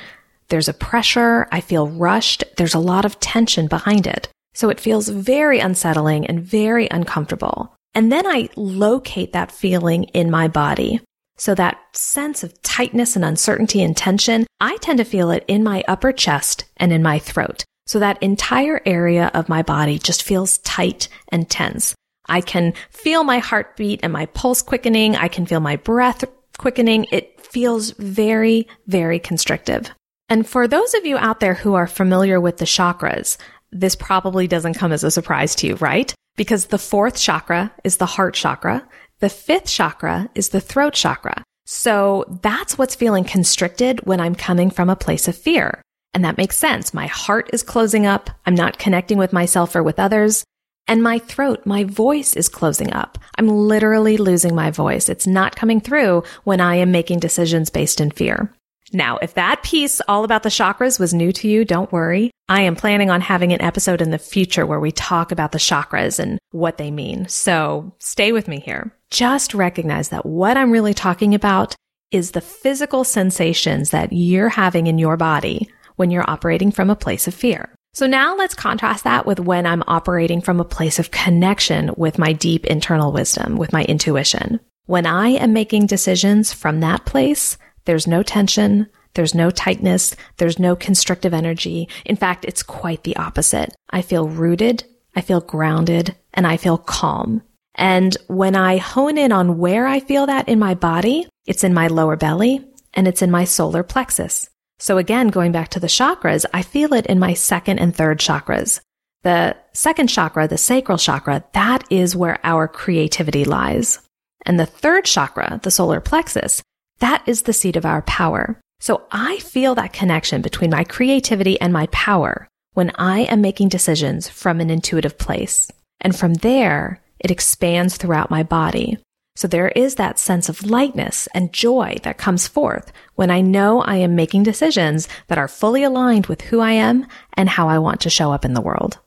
There's 0.48 0.68
a 0.68 0.74
pressure. 0.74 1.48
I 1.50 1.60
feel 1.60 1.88
rushed. 1.88 2.44
There's 2.56 2.74
a 2.74 2.78
lot 2.78 3.04
of 3.04 3.18
tension 3.20 3.66
behind 3.66 4.06
it. 4.06 4.28
So 4.54 4.68
it 4.68 4.80
feels 4.80 5.08
very 5.08 5.60
unsettling 5.60 6.26
and 6.26 6.42
very 6.42 6.88
uncomfortable. 6.90 7.74
And 7.94 8.12
then 8.12 8.26
I 8.26 8.48
locate 8.56 9.32
that 9.32 9.52
feeling 9.52 10.04
in 10.04 10.30
my 10.30 10.48
body. 10.48 11.00
So 11.36 11.54
that 11.54 11.78
sense 11.92 12.42
of 12.42 12.60
tightness 12.62 13.16
and 13.16 13.24
uncertainty 13.24 13.82
and 13.82 13.96
tension, 13.96 14.46
I 14.60 14.76
tend 14.76 14.98
to 14.98 15.04
feel 15.04 15.30
it 15.30 15.44
in 15.48 15.64
my 15.64 15.82
upper 15.88 16.12
chest 16.12 16.66
and 16.76 16.92
in 16.92 17.02
my 17.02 17.18
throat. 17.18 17.64
So 17.86 17.98
that 17.98 18.22
entire 18.22 18.80
area 18.86 19.30
of 19.34 19.48
my 19.48 19.62
body 19.62 19.98
just 19.98 20.22
feels 20.22 20.58
tight 20.58 21.08
and 21.28 21.48
tense. 21.48 21.94
I 22.28 22.40
can 22.42 22.74
feel 22.90 23.24
my 23.24 23.38
heartbeat 23.38 24.00
and 24.02 24.12
my 24.12 24.26
pulse 24.26 24.62
quickening. 24.62 25.16
I 25.16 25.28
can 25.28 25.46
feel 25.46 25.60
my 25.60 25.76
breath 25.76 26.24
quickening. 26.62 27.06
It 27.10 27.40
feels 27.44 27.90
very, 27.90 28.68
very 28.86 29.18
constrictive. 29.18 29.90
And 30.28 30.48
for 30.48 30.68
those 30.68 30.94
of 30.94 31.04
you 31.04 31.18
out 31.18 31.40
there 31.40 31.54
who 31.54 31.74
are 31.74 31.88
familiar 31.88 32.40
with 32.40 32.58
the 32.58 32.64
chakras, 32.64 33.36
this 33.72 33.96
probably 33.96 34.46
doesn't 34.46 34.74
come 34.74 34.92
as 34.92 35.02
a 35.02 35.10
surprise 35.10 35.56
to 35.56 35.66
you, 35.66 35.74
right? 35.76 36.14
Because 36.36 36.66
the 36.66 36.78
fourth 36.78 37.16
chakra 37.16 37.72
is 37.82 37.96
the 37.96 38.06
heart 38.06 38.34
chakra. 38.34 38.86
The 39.18 39.28
fifth 39.28 39.66
chakra 39.66 40.30
is 40.36 40.50
the 40.50 40.60
throat 40.60 40.94
chakra. 40.94 41.42
So 41.66 42.24
that's 42.42 42.78
what's 42.78 42.94
feeling 42.94 43.24
constricted 43.24 44.00
when 44.04 44.20
I'm 44.20 44.36
coming 44.36 44.70
from 44.70 44.88
a 44.88 44.96
place 44.96 45.26
of 45.26 45.36
fear. 45.36 45.82
And 46.14 46.24
that 46.24 46.38
makes 46.38 46.56
sense. 46.56 46.94
My 46.94 47.08
heart 47.08 47.50
is 47.52 47.64
closing 47.64 48.06
up. 48.06 48.30
I'm 48.46 48.54
not 48.54 48.78
connecting 48.78 49.18
with 49.18 49.32
myself 49.32 49.74
or 49.74 49.82
with 49.82 49.98
others. 49.98 50.44
And 50.88 51.02
my 51.02 51.18
throat, 51.18 51.64
my 51.64 51.84
voice 51.84 52.34
is 52.34 52.48
closing 52.48 52.92
up. 52.92 53.18
I'm 53.38 53.48
literally 53.48 54.16
losing 54.16 54.54
my 54.54 54.70
voice. 54.70 55.08
It's 55.08 55.26
not 55.26 55.56
coming 55.56 55.80
through 55.80 56.24
when 56.44 56.60
I 56.60 56.76
am 56.76 56.90
making 56.90 57.20
decisions 57.20 57.70
based 57.70 58.00
in 58.00 58.10
fear. 58.10 58.52
Now, 58.92 59.16
if 59.22 59.34
that 59.34 59.62
piece 59.62 60.02
all 60.06 60.24
about 60.24 60.42
the 60.42 60.50
chakras 60.50 61.00
was 61.00 61.14
new 61.14 61.32
to 61.32 61.48
you, 61.48 61.64
don't 61.64 61.90
worry. 61.92 62.30
I 62.48 62.62
am 62.62 62.76
planning 62.76 63.08
on 63.08 63.22
having 63.22 63.52
an 63.52 63.62
episode 63.62 64.02
in 64.02 64.10
the 64.10 64.18
future 64.18 64.66
where 64.66 64.80
we 64.80 64.92
talk 64.92 65.32
about 65.32 65.52
the 65.52 65.58
chakras 65.58 66.18
and 66.18 66.38
what 66.50 66.76
they 66.76 66.90
mean. 66.90 67.26
So 67.28 67.94
stay 67.98 68.32
with 68.32 68.48
me 68.48 68.60
here. 68.60 68.94
Just 69.10 69.54
recognize 69.54 70.10
that 70.10 70.26
what 70.26 70.58
I'm 70.58 70.70
really 70.70 70.94
talking 70.94 71.34
about 71.34 71.74
is 72.10 72.32
the 72.32 72.42
physical 72.42 73.04
sensations 73.04 73.90
that 73.90 74.12
you're 74.12 74.50
having 74.50 74.86
in 74.86 74.98
your 74.98 75.16
body 75.16 75.70
when 75.96 76.10
you're 76.10 76.28
operating 76.28 76.70
from 76.70 76.90
a 76.90 76.96
place 76.96 77.26
of 77.26 77.34
fear. 77.34 77.74
So 77.94 78.06
now 78.06 78.34
let's 78.34 78.54
contrast 78.54 79.04
that 79.04 79.26
with 79.26 79.38
when 79.38 79.66
I'm 79.66 79.84
operating 79.86 80.40
from 80.40 80.60
a 80.60 80.64
place 80.64 80.98
of 80.98 81.10
connection 81.10 81.92
with 81.96 82.18
my 82.18 82.32
deep 82.32 82.64
internal 82.66 83.12
wisdom, 83.12 83.56
with 83.56 83.72
my 83.72 83.84
intuition. 83.84 84.60
When 84.86 85.04
I 85.04 85.28
am 85.28 85.52
making 85.52 85.86
decisions 85.86 86.54
from 86.54 86.80
that 86.80 87.04
place, 87.04 87.58
there's 87.84 88.06
no 88.06 88.22
tension. 88.22 88.88
There's 89.12 89.34
no 89.34 89.50
tightness. 89.50 90.16
There's 90.38 90.58
no 90.58 90.74
constrictive 90.74 91.34
energy. 91.34 91.86
In 92.06 92.16
fact, 92.16 92.46
it's 92.46 92.62
quite 92.62 93.04
the 93.04 93.16
opposite. 93.16 93.74
I 93.90 94.00
feel 94.00 94.26
rooted. 94.26 94.84
I 95.14 95.20
feel 95.20 95.42
grounded 95.42 96.16
and 96.32 96.46
I 96.46 96.56
feel 96.56 96.78
calm. 96.78 97.42
And 97.74 98.16
when 98.26 98.56
I 98.56 98.78
hone 98.78 99.18
in 99.18 99.32
on 99.32 99.58
where 99.58 99.86
I 99.86 100.00
feel 100.00 100.26
that 100.26 100.48
in 100.48 100.58
my 100.58 100.74
body, 100.74 101.28
it's 101.46 101.64
in 101.64 101.74
my 101.74 101.88
lower 101.88 102.16
belly 102.16 102.64
and 102.94 103.06
it's 103.06 103.20
in 103.20 103.30
my 103.30 103.44
solar 103.44 103.82
plexus. 103.82 104.48
So 104.82 104.98
again, 104.98 105.28
going 105.28 105.52
back 105.52 105.68
to 105.68 105.78
the 105.80 105.86
chakras, 105.86 106.44
I 106.52 106.62
feel 106.62 106.92
it 106.92 107.06
in 107.06 107.20
my 107.20 107.34
second 107.34 107.78
and 107.78 107.94
third 107.94 108.18
chakras. 108.18 108.80
The 109.22 109.56
second 109.72 110.08
chakra, 110.08 110.48
the 110.48 110.58
sacral 110.58 110.98
chakra, 110.98 111.44
that 111.52 111.84
is 111.88 112.16
where 112.16 112.40
our 112.42 112.66
creativity 112.66 113.44
lies. 113.44 114.00
And 114.44 114.58
the 114.58 114.66
third 114.66 115.04
chakra, 115.04 115.60
the 115.62 115.70
solar 115.70 116.00
plexus, 116.00 116.64
that 116.98 117.22
is 117.26 117.42
the 117.42 117.52
seat 117.52 117.76
of 117.76 117.86
our 117.86 118.02
power. 118.02 118.58
So 118.80 119.04
I 119.12 119.36
feel 119.38 119.76
that 119.76 119.92
connection 119.92 120.42
between 120.42 120.70
my 120.70 120.82
creativity 120.82 121.60
and 121.60 121.72
my 121.72 121.86
power 121.92 122.48
when 122.72 122.90
I 122.96 123.20
am 123.20 123.40
making 123.40 123.68
decisions 123.68 124.28
from 124.28 124.58
an 124.58 124.68
intuitive 124.68 125.16
place. 125.16 125.70
And 126.00 126.16
from 126.16 126.34
there, 126.34 127.00
it 127.20 127.30
expands 127.30 127.96
throughout 127.96 128.32
my 128.32 128.42
body. 128.42 128.98
So 129.34 129.48
there 129.48 129.68
is 129.68 129.94
that 129.94 130.18
sense 130.18 130.48
of 130.48 130.68
lightness 130.68 131.26
and 131.34 131.52
joy 131.52 131.96
that 132.02 132.18
comes 132.18 132.46
forth 132.46 132.92
when 133.14 133.30
I 133.30 133.40
know 133.40 133.80
I 133.80 133.96
am 133.96 134.14
making 134.14 134.42
decisions 134.42 135.08
that 135.28 135.38
are 135.38 135.48
fully 135.48 135.82
aligned 135.84 136.26
with 136.26 136.42
who 136.42 136.60
I 136.60 136.72
am 136.72 137.06
and 137.34 137.48
how 137.48 137.68
I 137.68 137.78
want 137.78 138.02
to 138.02 138.10
show 138.10 138.30
up 138.30 138.44
in 138.44 138.52
the 138.52 138.60
world. 138.60 138.98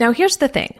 Now 0.00 0.12
here's 0.12 0.38
the 0.38 0.48
thing. 0.48 0.78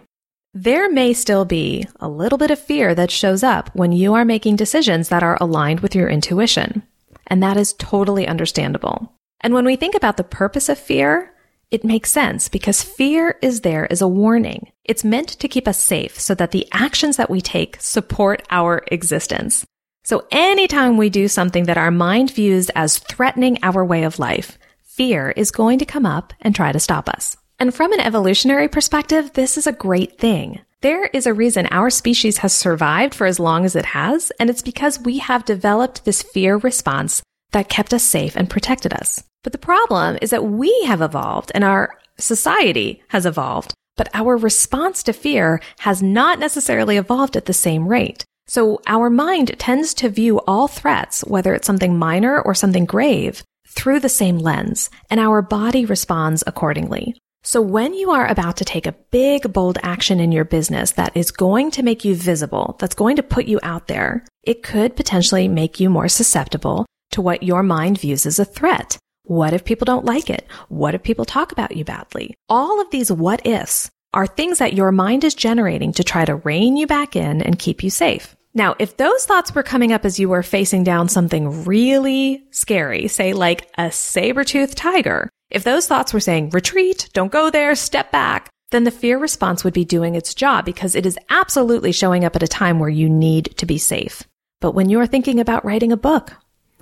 There 0.54 0.90
may 0.90 1.12
still 1.12 1.44
be 1.44 1.86
a 2.00 2.08
little 2.08 2.38
bit 2.38 2.50
of 2.50 2.58
fear 2.58 2.94
that 2.94 3.10
shows 3.10 3.42
up 3.42 3.74
when 3.74 3.92
you 3.92 4.14
are 4.14 4.24
making 4.24 4.56
decisions 4.56 5.08
that 5.08 5.22
are 5.22 5.36
aligned 5.40 5.80
with 5.80 5.94
your 5.94 6.08
intuition. 6.08 6.82
And 7.26 7.42
that 7.42 7.56
is 7.56 7.74
totally 7.74 8.26
understandable. 8.26 9.12
And 9.40 9.52
when 9.52 9.64
we 9.64 9.76
think 9.76 9.94
about 9.94 10.16
the 10.16 10.24
purpose 10.24 10.68
of 10.68 10.78
fear, 10.78 11.33
it 11.74 11.82
makes 11.82 12.12
sense 12.12 12.48
because 12.48 12.84
fear 12.84 13.36
is 13.42 13.62
there 13.62 13.90
as 13.90 14.00
a 14.00 14.06
warning. 14.06 14.70
It's 14.84 15.02
meant 15.02 15.28
to 15.30 15.48
keep 15.48 15.66
us 15.66 15.82
safe 15.82 16.20
so 16.20 16.32
that 16.36 16.52
the 16.52 16.68
actions 16.70 17.16
that 17.16 17.28
we 17.28 17.40
take 17.40 17.80
support 17.80 18.46
our 18.48 18.84
existence. 18.92 19.66
So 20.04 20.24
anytime 20.30 20.96
we 20.96 21.10
do 21.10 21.26
something 21.26 21.64
that 21.64 21.76
our 21.76 21.90
mind 21.90 22.30
views 22.30 22.70
as 22.76 23.00
threatening 23.00 23.58
our 23.64 23.84
way 23.84 24.04
of 24.04 24.20
life, 24.20 24.56
fear 24.84 25.32
is 25.32 25.50
going 25.50 25.80
to 25.80 25.84
come 25.84 26.06
up 26.06 26.32
and 26.40 26.54
try 26.54 26.70
to 26.70 26.78
stop 26.78 27.08
us. 27.08 27.36
And 27.58 27.74
from 27.74 27.92
an 27.92 28.00
evolutionary 28.00 28.68
perspective, 28.68 29.32
this 29.32 29.58
is 29.58 29.66
a 29.66 29.72
great 29.72 30.16
thing. 30.16 30.60
There 30.80 31.06
is 31.06 31.26
a 31.26 31.34
reason 31.34 31.66
our 31.66 31.90
species 31.90 32.38
has 32.38 32.52
survived 32.52 33.14
for 33.16 33.26
as 33.26 33.40
long 33.40 33.64
as 33.64 33.74
it 33.74 33.86
has, 33.86 34.30
and 34.38 34.48
it's 34.48 34.62
because 34.62 35.00
we 35.00 35.18
have 35.18 35.44
developed 35.44 36.04
this 36.04 36.22
fear 36.22 36.56
response 36.56 37.20
that 37.50 37.68
kept 37.68 37.92
us 37.92 38.04
safe 38.04 38.36
and 38.36 38.48
protected 38.48 38.92
us. 38.92 39.24
But 39.44 39.52
the 39.52 39.58
problem 39.58 40.18
is 40.20 40.30
that 40.30 40.44
we 40.44 40.74
have 40.86 41.02
evolved 41.02 41.52
and 41.54 41.62
our 41.62 41.96
society 42.18 43.02
has 43.08 43.26
evolved, 43.26 43.74
but 43.96 44.08
our 44.14 44.36
response 44.36 45.04
to 45.04 45.12
fear 45.12 45.60
has 45.78 46.02
not 46.02 46.40
necessarily 46.40 46.96
evolved 46.96 47.36
at 47.36 47.44
the 47.44 47.52
same 47.52 47.86
rate. 47.86 48.24
So 48.46 48.80
our 48.86 49.08
mind 49.08 49.56
tends 49.58 49.94
to 49.94 50.08
view 50.08 50.40
all 50.40 50.66
threats, 50.66 51.22
whether 51.26 51.54
it's 51.54 51.66
something 51.66 51.96
minor 51.96 52.40
or 52.40 52.54
something 52.54 52.84
grave, 52.84 53.42
through 53.68 54.00
the 54.00 54.08
same 54.08 54.38
lens, 54.38 54.90
and 55.10 55.20
our 55.20 55.42
body 55.42 55.84
responds 55.84 56.42
accordingly. 56.46 57.14
So 57.42 57.60
when 57.60 57.92
you 57.92 58.10
are 58.10 58.26
about 58.26 58.56
to 58.58 58.64
take 58.64 58.86
a 58.86 58.96
big, 59.10 59.52
bold 59.52 59.76
action 59.82 60.20
in 60.20 60.32
your 60.32 60.46
business 60.46 60.92
that 60.92 61.14
is 61.14 61.30
going 61.30 61.70
to 61.72 61.82
make 61.82 62.04
you 62.04 62.14
visible, 62.14 62.76
that's 62.78 62.94
going 62.94 63.16
to 63.16 63.22
put 63.22 63.44
you 63.44 63.60
out 63.62 63.88
there, 63.88 64.24
it 64.42 64.62
could 64.62 64.96
potentially 64.96 65.48
make 65.48 65.78
you 65.80 65.90
more 65.90 66.08
susceptible 66.08 66.86
to 67.10 67.20
what 67.20 67.42
your 67.42 67.62
mind 67.62 67.98
views 67.98 68.24
as 68.24 68.38
a 68.38 68.46
threat. 68.46 68.96
What 69.26 69.54
if 69.54 69.64
people 69.64 69.86
don't 69.86 70.04
like 70.04 70.28
it? 70.28 70.46
What 70.68 70.94
if 70.94 71.02
people 71.02 71.24
talk 71.24 71.50
about 71.50 71.74
you 71.74 71.82
badly? 71.82 72.36
All 72.46 72.78
of 72.82 72.90
these 72.90 73.10
what 73.10 73.46
ifs 73.46 73.90
are 74.12 74.26
things 74.26 74.58
that 74.58 74.74
your 74.74 74.92
mind 74.92 75.24
is 75.24 75.34
generating 75.34 75.94
to 75.94 76.04
try 76.04 76.26
to 76.26 76.34
rein 76.36 76.76
you 76.76 76.86
back 76.86 77.16
in 77.16 77.40
and 77.40 77.58
keep 77.58 77.82
you 77.82 77.88
safe. 77.88 78.36
Now, 78.52 78.76
if 78.78 78.98
those 78.98 79.24
thoughts 79.24 79.54
were 79.54 79.62
coming 79.62 79.94
up 79.94 80.04
as 80.04 80.20
you 80.20 80.28
were 80.28 80.42
facing 80.42 80.84
down 80.84 81.08
something 81.08 81.64
really 81.64 82.44
scary, 82.50 83.08
say 83.08 83.32
like 83.32 83.66
a 83.78 83.90
saber-toothed 83.90 84.76
tiger, 84.76 85.30
if 85.48 85.64
those 85.64 85.86
thoughts 85.86 86.12
were 86.12 86.20
saying, 86.20 86.50
retreat, 86.50 87.08
don't 87.14 87.32
go 87.32 87.48
there, 87.48 87.74
step 87.74 88.12
back, 88.12 88.50
then 88.72 88.84
the 88.84 88.90
fear 88.90 89.18
response 89.18 89.64
would 89.64 89.72
be 89.72 89.86
doing 89.86 90.16
its 90.16 90.34
job 90.34 90.66
because 90.66 90.94
it 90.94 91.06
is 91.06 91.18
absolutely 91.30 91.92
showing 91.92 92.26
up 92.26 92.36
at 92.36 92.42
a 92.42 92.48
time 92.48 92.78
where 92.78 92.90
you 92.90 93.08
need 93.08 93.56
to 93.56 93.64
be 93.64 93.78
safe. 93.78 94.22
But 94.60 94.74
when 94.74 94.90
you're 94.90 95.06
thinking 95.06 95.40
about 95.40 95.64
writing 95.64 95.92
a 95.92 95.96
book 95.96 96.34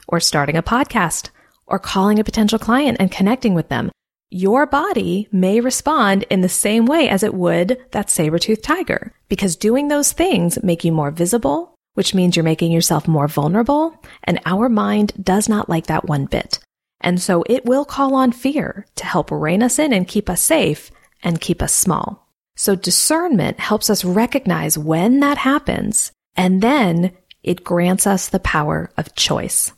or 0.09 0.19
starting 0.19 0.57
a 0.57 0.63
podcast 0.63 1.31
or 1.73 1.81
calling 1.81 2.21
a 2.21 2.25
potential 2.25 2.59
client 2.59 2.99
and 3.01 3.11
connecting 3.11 3.55
with 3.55 3.69
them, 3.69 3.91
your 4.31 4.67
body 4.67 5.29
may 5.33 5.61
respond 5.61 6.23
in 6.31 6.41
the 6.41 6.49
same 6.49 6.87
way 6.87 7.09
as 7.09 7.23
it 7.23 7.35
would 7.35 7.79
that 7.91 8.09
saber-toothed 8.09 8.63
tiger 8.63 9.13
because 9.29 9.57
doing 9.57 9.89
those 9.89 10.13
things 10.13 10.63
make 10.63 10.85
you 10.85 10.93
more 10.93 11.11
visible, 11.11 11.75
which 11.95 12.15
means 12.15 12.37
you're 12.37 12.45
making 12.45 12.73
yourself 12.73 13.09
more 13.09 13.29
vulnerable. 13.29 14.01
And 14.25 14.41
our 14.47 14.69
mind 14.69 15.13
does 15.23 15.49
not 15.49 15.69
like 15.69 15.87
that 15.89 16.09
one 16.09 16.27
bit. 16.27 16.59
And 17.01 17.21
so 17.21 17.45
it 17.49 17.65
will 17.65 17.85
call 17.85 18.15
on 18.15 18.33
fear 18.33 18.87
to 18.97 19.05
help 19.05 19.31
rein 19.31 19.63
us 19.63 19.79
in 19.79 19.93
and 19.93 20.07
keep 20.07 20.31
us 20.31 20.41
safe 20.41 20.91
and 21.23 21.41
keep 21.41 21.61
us 21.61 21.75
small. 21.75 22.29
So 22.57 22.75
discernment 22.75 23.59
helps 23.59 23.91
us 23.91 24.05
recognize 24.05 24.79
when 24.79 25.21
that 25.21 25.39
happens, 25.39 26.13
and 26.37 26.63
then 26.63 27.13
it 27.43 27.65
grants 27.65 28.07
us 28.07 28.29
the 28.29 28.41
power 28.41 28.91
of 28.97 29.15
choice. 29.15 29.73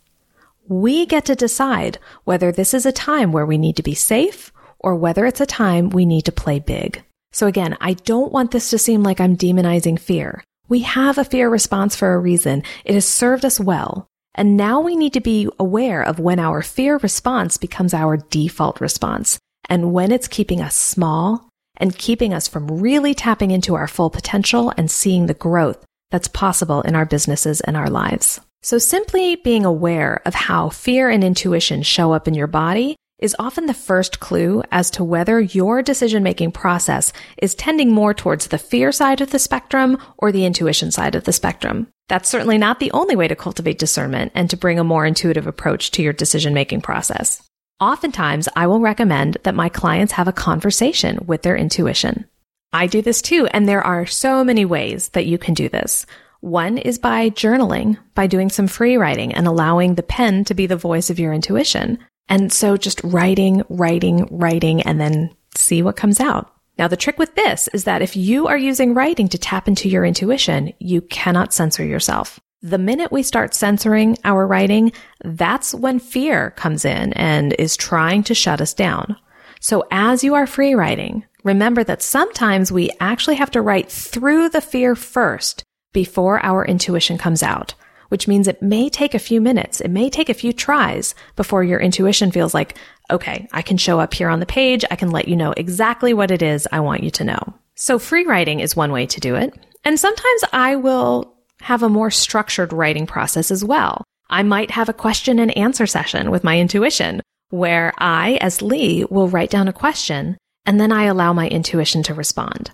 We 0.66 1.04
get 1.04 1.26
to 1.26 1.34
decide 1.34 1.98
whether 2.24 2.50
this 2.50 2.72
is 2.72 2.86
a 2.86 2.92
time 2.92 3.32
where 3.32 3.44
we 3.44 3.58
need 3.58 3.76
to 3.76 3.82
be 3.82 3.94
safe 3.94 4.50
or 4.78 4.94
whether 4.94 5.26
it's 5.26 5.40
a 5.42 5.46
time 5.46 5.90
we 5.90 6.06
need 6.06 6.24
to 6.24 6.32
play 6.32 6.58
big. 6.58 7.04
So 7.32 7.46
again, 7.46 7.76
I 7.82 7.94
don't 7.94 8.32
want 8.32 8.50
this 8.50 8.70
to 8.70 8.78
seem 8.78 9.02
like 9.02 9.20
I'm 9.20 9.36
demonizing 9.36 9.98
fear. 9.98 10.42
We 10.68 10.80
have 10.80 11.18
a 11.18 11.24
fear 11.24 11.50
response 11.50 11.94
for 11.94 12.14
a 12.14 12.18
reason. 12.18 12.62
It 12.86 12.94
has 12.94 13.04
served 13.04 13.44
us 13.44 13.60
well. 13.60 14.06
And 14.34 14.56
now 14.56 14.80
we 14.80 14.96
need 14.96 15.12
to 15.12 15.20
be 15.20 15.48
aware 15.58 16.02
of 16.02 16.18
when 16.18 16.38
our 16.38 16.62
fear 16.62 16.96
response 16.96 17.58
becomes 17.58 17.92
our 17.92 18.16
default 18.16 18.80
response 18.80 19.38
and 19.68 19.92
when 19.92 20.10
it's 20.10 20.28
keeping 20.28 20.62
us 20.62 20.74
small 20.74 21.48
and 21.76 21.98
keeping 21.98 22.32
us 22.32 22.48
from 22.48 22.80
really 22.80 23.14
tapping 23.14 23.50
into 23.50 23.74
our 23.74 23.86
full 23.86 24.10
potential 24.10 24.72
and 24.78 24.90
seeing 24.90 25.26
the 25.26 25.34
growth 25.34 25.84
that's 26.10 26.28
possible 26.28 26.80
in 26.82 26.94
our 26.94 27.04
businesses 27.04 27.60
and 27.60 27.76
our 27.76 27.90
lives. 27.90 28.40
So 28.64 28.78
simply 28.78 29.36
being 29.36 29.66
aware 29.66 30.22
of 30.24 30.32
how 30.32 30.70
fear 30.70 31.10
and 31.10 31.22
intuition 31.22 31.82
show 31.82 32.12
up 32.12 32.26
in 32.26 32.32
your 32.32 32.46
body 32.46 32.96
is 33.18 33.36
often 33.38 33.66
the 33.66 33.74
first 33.74 34.20
clue 34.20 34.62
as 34.72 34.90
to 34.92 35.04
whether 35.04 35.38
your 35.38 35.82
decision 35.82 36.22
making 36.22 36.52
process 36.52 37.12
is 37.36 37.54
tending 37.54 37.92
more 37.92 38.14
towards 38.14 38.46
the 38.46 38.56
fear 38.56 38.90
side 38.90 39.20
of 39.20 39.32
the 39.32 39.38
spectrum 39.38 39.98
or 40.16 40.32
the 40.32 40.46
intuition 40.46 40.90
side 40.90 41.14
of 41.14 41.24
the 41.24 41.32
spectrum. 41.32 41.88
That's 42.08 42.30
certainly 42.30 42.56
not 42.56 42.80
the 42.80 42.90
only 42.92 43.16
way 43.16 43.28
to 43.28 43.36
cultivate 43.36 43.78
discernment 43.78 44.32
and 44.34 44.48
to 44.48 44.56
bring 44.56 44.78
a 44.78 44.84
more 44.84 45.04
intuitive 45.04 45.46
approach 45.46 45.90
to 45.90 46.02
your 46.02 46.14
decision 46.14 46.54
making 46.54 46.80
process. 46.80 47.46
Oftentimes, 47.80 48.48
I 48.56 48.66
will 48.66 48.80
recommend 48.80 49.36
that 49.42 49.54
my 49.54 49.68
clients 49.68 50.14
have 50.14 50.26
a 50.26 50.32
conversation 50.32 51.18
with 51.26 51.42
their 51.42 51.54
intuition. 51.54 52.24
I 52.72 52.86
do 52.86 53.02
this 53.02 53.20
too, 53.20 53.46
and 53.52 53.68
there 53.68 53.82
are 53.82 54.06
so 54.06 54.42
many 54.42 54.64
ways 54.64 55.10
that 55.10 55.26
you 55.26 55.36
can 55.36 55.52
do 55.52 55.68
this. 55.68 56.06
One 56.44 56.76
is 56.76 56.98
by 56.98 57.30
journaling, 57.30 57.96
by 58.14 58.26
doing 58.26 58.50
some 58.50 58.66
free 58.66 58.98
writing 58.98 59.32
and 59.32 59.46
allowing 59.46 59.94
the 59.94 60.02
pen 60.02 60.44
to 60.44 60.52
be 60.52 60.66
the 60.66 60.76
voice 60.76 61.08
of 61.08 61.18
your 61.18 61.32
intuition. 61.32 61.98
And 62.28 62.52
so 62.52 62.76
just 62.76 63.00
writing, 63.02 63.62
writing, 63.70 64.28
writing, 64.30 64.82
and 64.82 65.00
then 65.00 65.34
see 65.56 65.80
what 65.82 65.96
comes 65.96 66.20
out. 66.20 66.52
Now, 66.76 66.86
the 66.86 66.98
trick 66.98 67.18
with 67.18 67.34
this 67.34 67.68
is 67.68 67.84
that 67.84 68.02
if 68.02 68.14
you 68.14 68.46
are 68.46 68.58
using 68.58 68.92
writing 68.92 69.26
to 69.28 69.38
tap 69.38 69.68
into 69.68 69.88
your 69.88 70.04
intuition, 70.04 70.74
you 70.78 71.00
cannot 71.00 71.54
censor 71.54 71.82
yourself. 71.82 72.38
The 72.60 72.76
minute 72.76 73.10
we 73.10 73.22
start 73.22 73.54
censoring 73.54 74.18
our 74.22 74.46
writing, 74.46 74.92
that's 75.24 75.74
when 75.74 75.98
fear 75.98 76.50
comes 76.50 76.84
in 76.84 77.14
and 77.14 77.54
is 77.58 77.74
trying 77.74 78.22
to 78.24 78.34
shut 78.34 78.60
us 78.60 78.74
down. 78.74 79.16
So 79.60 79.84
as 79.90 80.22
you 80.22 80.34
are 80.34 80.46
free 80.46 80.74
writing, 80.74 81.24
remember 81.42 81.82
that 81.84 82.02
sometimes 82.02 82.70
we 82.70 82.90
actually 83.00 83.36
have 83.36 83.52
to 83.52 83.62
write 83.62 83.90
through 83.90 84.50
the 84.50 84.60
fear 84.60 84.94
first 84.94 85.64
before 85.94 86.44
our 86.44 86.66
intuition 86.66 87.16
comes 87.16 87.42
out 87.42 87.74
which 88.14 88.28
means 88.28 88.46
it 88.46 88.62
may 88.62 88.88
take 88.88 89.14
a 89.14 89.18
few 89.18 89.40
minutes. 89.40 89.80
It 89.80 89.90
may 89.90 90.08
take 90.08 90.28
a 90.28 90.34
few 90.34 90.52
tries 90.52 91.16
before 91.34 91.64
your 91.64 91.80
intuition 91.80 92.30
feels 92.30 92.54
like, 92.54 92.76
okay, 93.10 93.48
I 93.52 93.60
can 93.60 93.76
show 93.76 93.98
up 93.98 94.14
here 94.14 94.28
on 94.28 94.38
the 94.38 94.46
page. 94.46 94.84
I 94.88 94.94
can 94.94 95.10
let 95.10 95.26
you 95.26 95.34
know 95.34 95.52
exactly 95.56 96.14
what 96.14 96.30
it 96.30 96.40
is 96.40 96.68
I 96.70 96.78
want 96.78 97.02
you 97.02 97.10
to 97.10 97.24
know. 97.24 97.54
So 97.74 97.98
free 97.98 98.24
writing 98.24 98.60
is 98.60 98.76
one 98.76 98.92
way 98.92 99.06
to 99.06 99.20
do 99.20 99.34
it. 99.34 99.52
And 99.84 99.98
sometimes 99.98 100.44
I 100.52 100.76
will 100.76 101.34
have 101.60 101.82
a 101.82 101.88
more 101.88 102.10
structured 102.10 102.72
writing 102.72 103.06
process 103.06 103.50
as 103.50 103.64
well. 103.64 104.04
I 104.30 104.44
might 104.44 104.70
have 104.70 104.88
a 104.88 104.92
question 104.92 105.38
and 105.38 105.56
answer 105.56 105.86
session 105.86 106.30
with 106.30 106.44
my 106.44 106.58
intuition 106.58 107.20
where 107.50 107.92
I, 107.98 108.38
as 108.40 108.62
Lee, 108.62 109.04
will 109.10 109.28
write 109.28 109.50
down 109.50 109.66
a 109.66 109.72
question 109.72 110.36
and 110.66 110.80
then 110.80 110.92
I 110.92 111.04
allow 111.04 111.32
my 111.32 111.48
intuition 111.48 112.02
to 112.04 112.14
respond. 112.14 112.70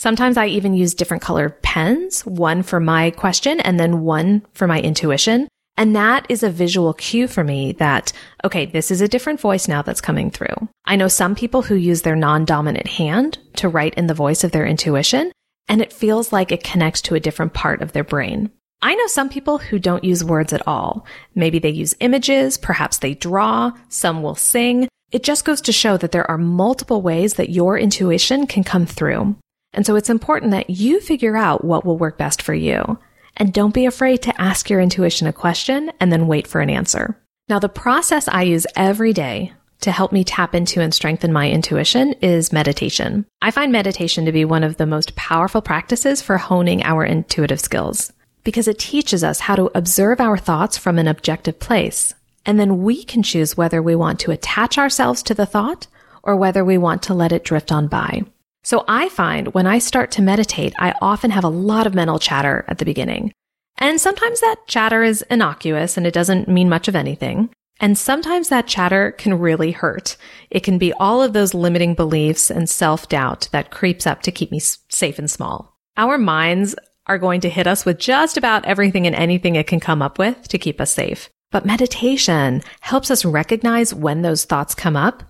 Sometimes 0.00 0.38
I 0.38 0.46
even 0.46 0.72
use 0.72 0.94
different 0.94 1.22
color 1.22 1.50
pens, 1.60 2.24
one 2.24 2.62
for 2.62 2.80
my 2.80 3.10
question 3.10 3.60
and 3.60 3.78
then 3.78 4.00
one 4.00 4.46
for 4.54 4.66
my 4.66 4.80
intuition. 4.80 5.46
And 5.76 5.94
that 5.94 6.24
is 6.30 6.42
a 6.42 6.48
visual 6.48 6.94
cue 6.94 7.28
for 7.28 7.44
me 7.44 7.72
that, 7.72 8.10
okay, 8.42 8.64
this 8.64 8.90
is 8.90 9.02
a 9.02 9.08
different 9.08 9.40
voice 9.40 9.68
now 9.68 9.82
that's 9.82 10.00
coming 10.00 10.30
through. 10.30 10.56
I 10.86 10.96
know 10.96 11.08
some 11.08 11.34
people 11.34 11.60
who 11.60 11.74
use 11.74 12.00
their 12.00 12.16
non-dominant 12.16 12.86
hand 12.86 13.36
to 13.56 13.68
write 13.68 13.92
in 13.96 14.06
the 14.06 14.14
voice 14.14 14.42
of 14.42 14.52
their 14.52 14.64
intuition, 14.64 15.32
and 15.68 15.82
it 15.82 15.92
feels 15.92 16.32
like 16.32 16.50
it 16.50 16.64
connects 16.64 17.02
to 17.02 17.14
a 17.14 17.20
different 17.20 17.52
part 17.52 17.82
of 17.82 17.92
their 17.92 18.02
brain. 18.02 18.50
I 18.80 18.94
know 18.94 19.06
some 19.06 19.28
people 19.28 19.58
who 19.58 19.78
don't 19.78 20.02
use 20.02 20.24
words 20.24 20.54
at 20.54 20.66
all. 20.66 21.04
Maybe 21.34 21.58
they 21.58 21.68
use 21.68 21.94
images, 22.00 22.56
perhaps 22.56 22.96
they 22.96 23.12
draw, 23.12 23.72
some 23.90 24.22
will 24.22 24.34
sing. 24.34 24.88
It 25.12 25.24
just 25.24 25.44
goes 25.44 25.60
to 25.60 25.72
show 25.72 25.98
that 25.98 26.12
there 26.12 26.30
are 26.30 26.38
multiple 26.38 27.02
ways 27.02 27.34
that 27.34 27.50
your 27.50 27.78
intuition 27.78 28.46
can 28.46 28.64
come 28.64 28.86
through. 28.86 29.36
And 29.72 29.86
so 29.86 29.96
it's 29.96 30.10
important 30.10 30.52
that 30.52 30.70
you 30.70 31.00
figure 31.00 31.36
out 31.36 31.64
what 31.64 31.84
will 31.84 31.98
work 31.98 32.18
best 32.18 32.42
for 32.42 32.54
you. 32.54 32.98
And 33.36 33.52
don't 33.52 33.74
be 33.74 33.86
afraid 33.86 34.22
to 34.22 34.40
ask 34.40 34.68
your 34.68 34.80
intuition 34.80 35.26
a 35.26 35.32
question 35.32 35.92
and 36.00 36.12
then 36.12 36.26
wait 36.26 36.46
for 36.46 36.60
an 36.60 36.70
answer. 36.70 37.16
Now, 37.48 37.58
the 37.58 37.68
process 37.68 38.28
I 38.28 38.42
use 38.42 38.66
every 38.76 39.12
day 39.12 39.52
to 39.80 39.90
help 39.90 40.12
me 40.12 40.24
tap 40.24 40.54
into 40.54 40.80
and 40.80 40.92
strengthen 40.92 41.32
my 41.32 41.50
intuition 41.50 42.12
is 42.20 42.52
meditation. 42.52 43.26
I 43.40 43.50
find 43.50 43.72
meditation 43.72 44.24
to 44.26 44.32
be 44.32 44.44
one 44.44 44.62
of 44.62 44.76
the 44.76 44.86
most 44.86 45.16
powerful 45.16 45.62
practices 45.62 46.20
for 46.20 46.36
honing 46.36 46.82
our 46.82 47.04
intuitive 47.04 47.60
skills 47.60 48.12
because 48.44 48.68
it 48.68 48.78
teaches 48.78 49.24
us 49.24 49.40
how 49.40 49.56
to 49.56 49.70
observe 49.74 50.20
our 50.20 50.36
thoughts 50.36 50.76
from 50.76 50.98
an 50.98 51.08
objective 51.08 51.58
place. 51.58 52.14
And 52.46 52.58
then 52.58 52.82
we 52.82 53.04
can 53.04 53.22
choose 53.22 53.56
whether 53.56 53.82
we 53.82 53.94
want 53.94 54.20
to 54.20 54.30
attach 54.30 54.78
ourselves 54.78 55.22
to 55.24 55.34
the 55.34 55.46
thought 55.46 55.86
or 56.22 56.36
whether 56.36 56.64
we 56.64 56.78
want 56.78 57.02
to 57.04 57.14
let 57.14 57.32
it 57.32 57.44
drift 57.44 57.72
on 57.72 57.86
by. 57.86 58.22
So 58.62 58.84
I 58.86 59.08
find 59.08 59.54
when 59.54 59.66
I 59.66 59.78
start 59.78 60.10
to 60.12 60.22
meditate, 60.22 60.74
I 60.78 60.94
often 61.00 61.30
have 61.30 61.44
a 61.44 61.48
lot 61.48 61.86
of 61.86 61.94
mental 61.94 62.18
chatter 62.18 62.64
at 62.68 62.78
the 62.78 62.84
beginning. 62.84 63.32
And 63.78 64.00
sometimes 64.00 64.40
that 64.40 64.66
chatter 64.66 65.02
is 65.02 65.24
innocuous 65.30 65.96
and 65.96 66.06
it 66.06 66.12
doesn't 66.12 66.48
mean 66.48 66.68
much 66.68 66.86
of 66.86 66.94
anything. 66.94 67.50
And 67.80 67.96
sometimes 67.96 68.48
that 68.48 68.66
chatter 68.66 69.12
can 69.12 69.38
really 69.38 69.72
hurt. 69.72 70.18
It 70.50 70.60
can 70.60 70.76
be 70.76 70.92
all 70.94 71.22
of 71.22 71.32
those 71.32 71.54
limiting 71.54 71.94
beliefs 71.94 72.50
and 72.50 72.68
self 72.68 73.08
doubt 73.08 73.48
that 73.52 73.70
creeps 73.70 74.06
up 74.06 74.20
to 74.22 74.32
keep 74.32 74.50
me 74.50 74.60
safe 74.60 75.18
and 75.18 75.30
small. 75.30 75.74
Our 75.96 76.18
minds 76.18 76.74
are 77.06 77.18
going 77.18 77.40
to 77.40 77.48
hit 77.48 77.66
us 77.66 77.86
with 77.86 77.98
just 77.98 78.36
about 78.36 78.66
everything 78.66 79.06
and 79.06 79.16
anything 79.16 79.56
it 79.56 79.66
can 79.66 79.80
come 79.80 80.02
up 80.02 80.18
with 80.18 80.46
to 80.48 80.58
keep 80.58 80.80
us 80.80 80.90
safe. 80.90 81.30
But 81.50 81.66
meditation 81.66 82.62
helps 82.80 83.10
us 83.10 83.24
recognize 83.24 83.94
when 83.94 84.22
those 84.22 84.44
thoughts 84.44 84.74
come 84.74 84.96
up. 84.96 85.24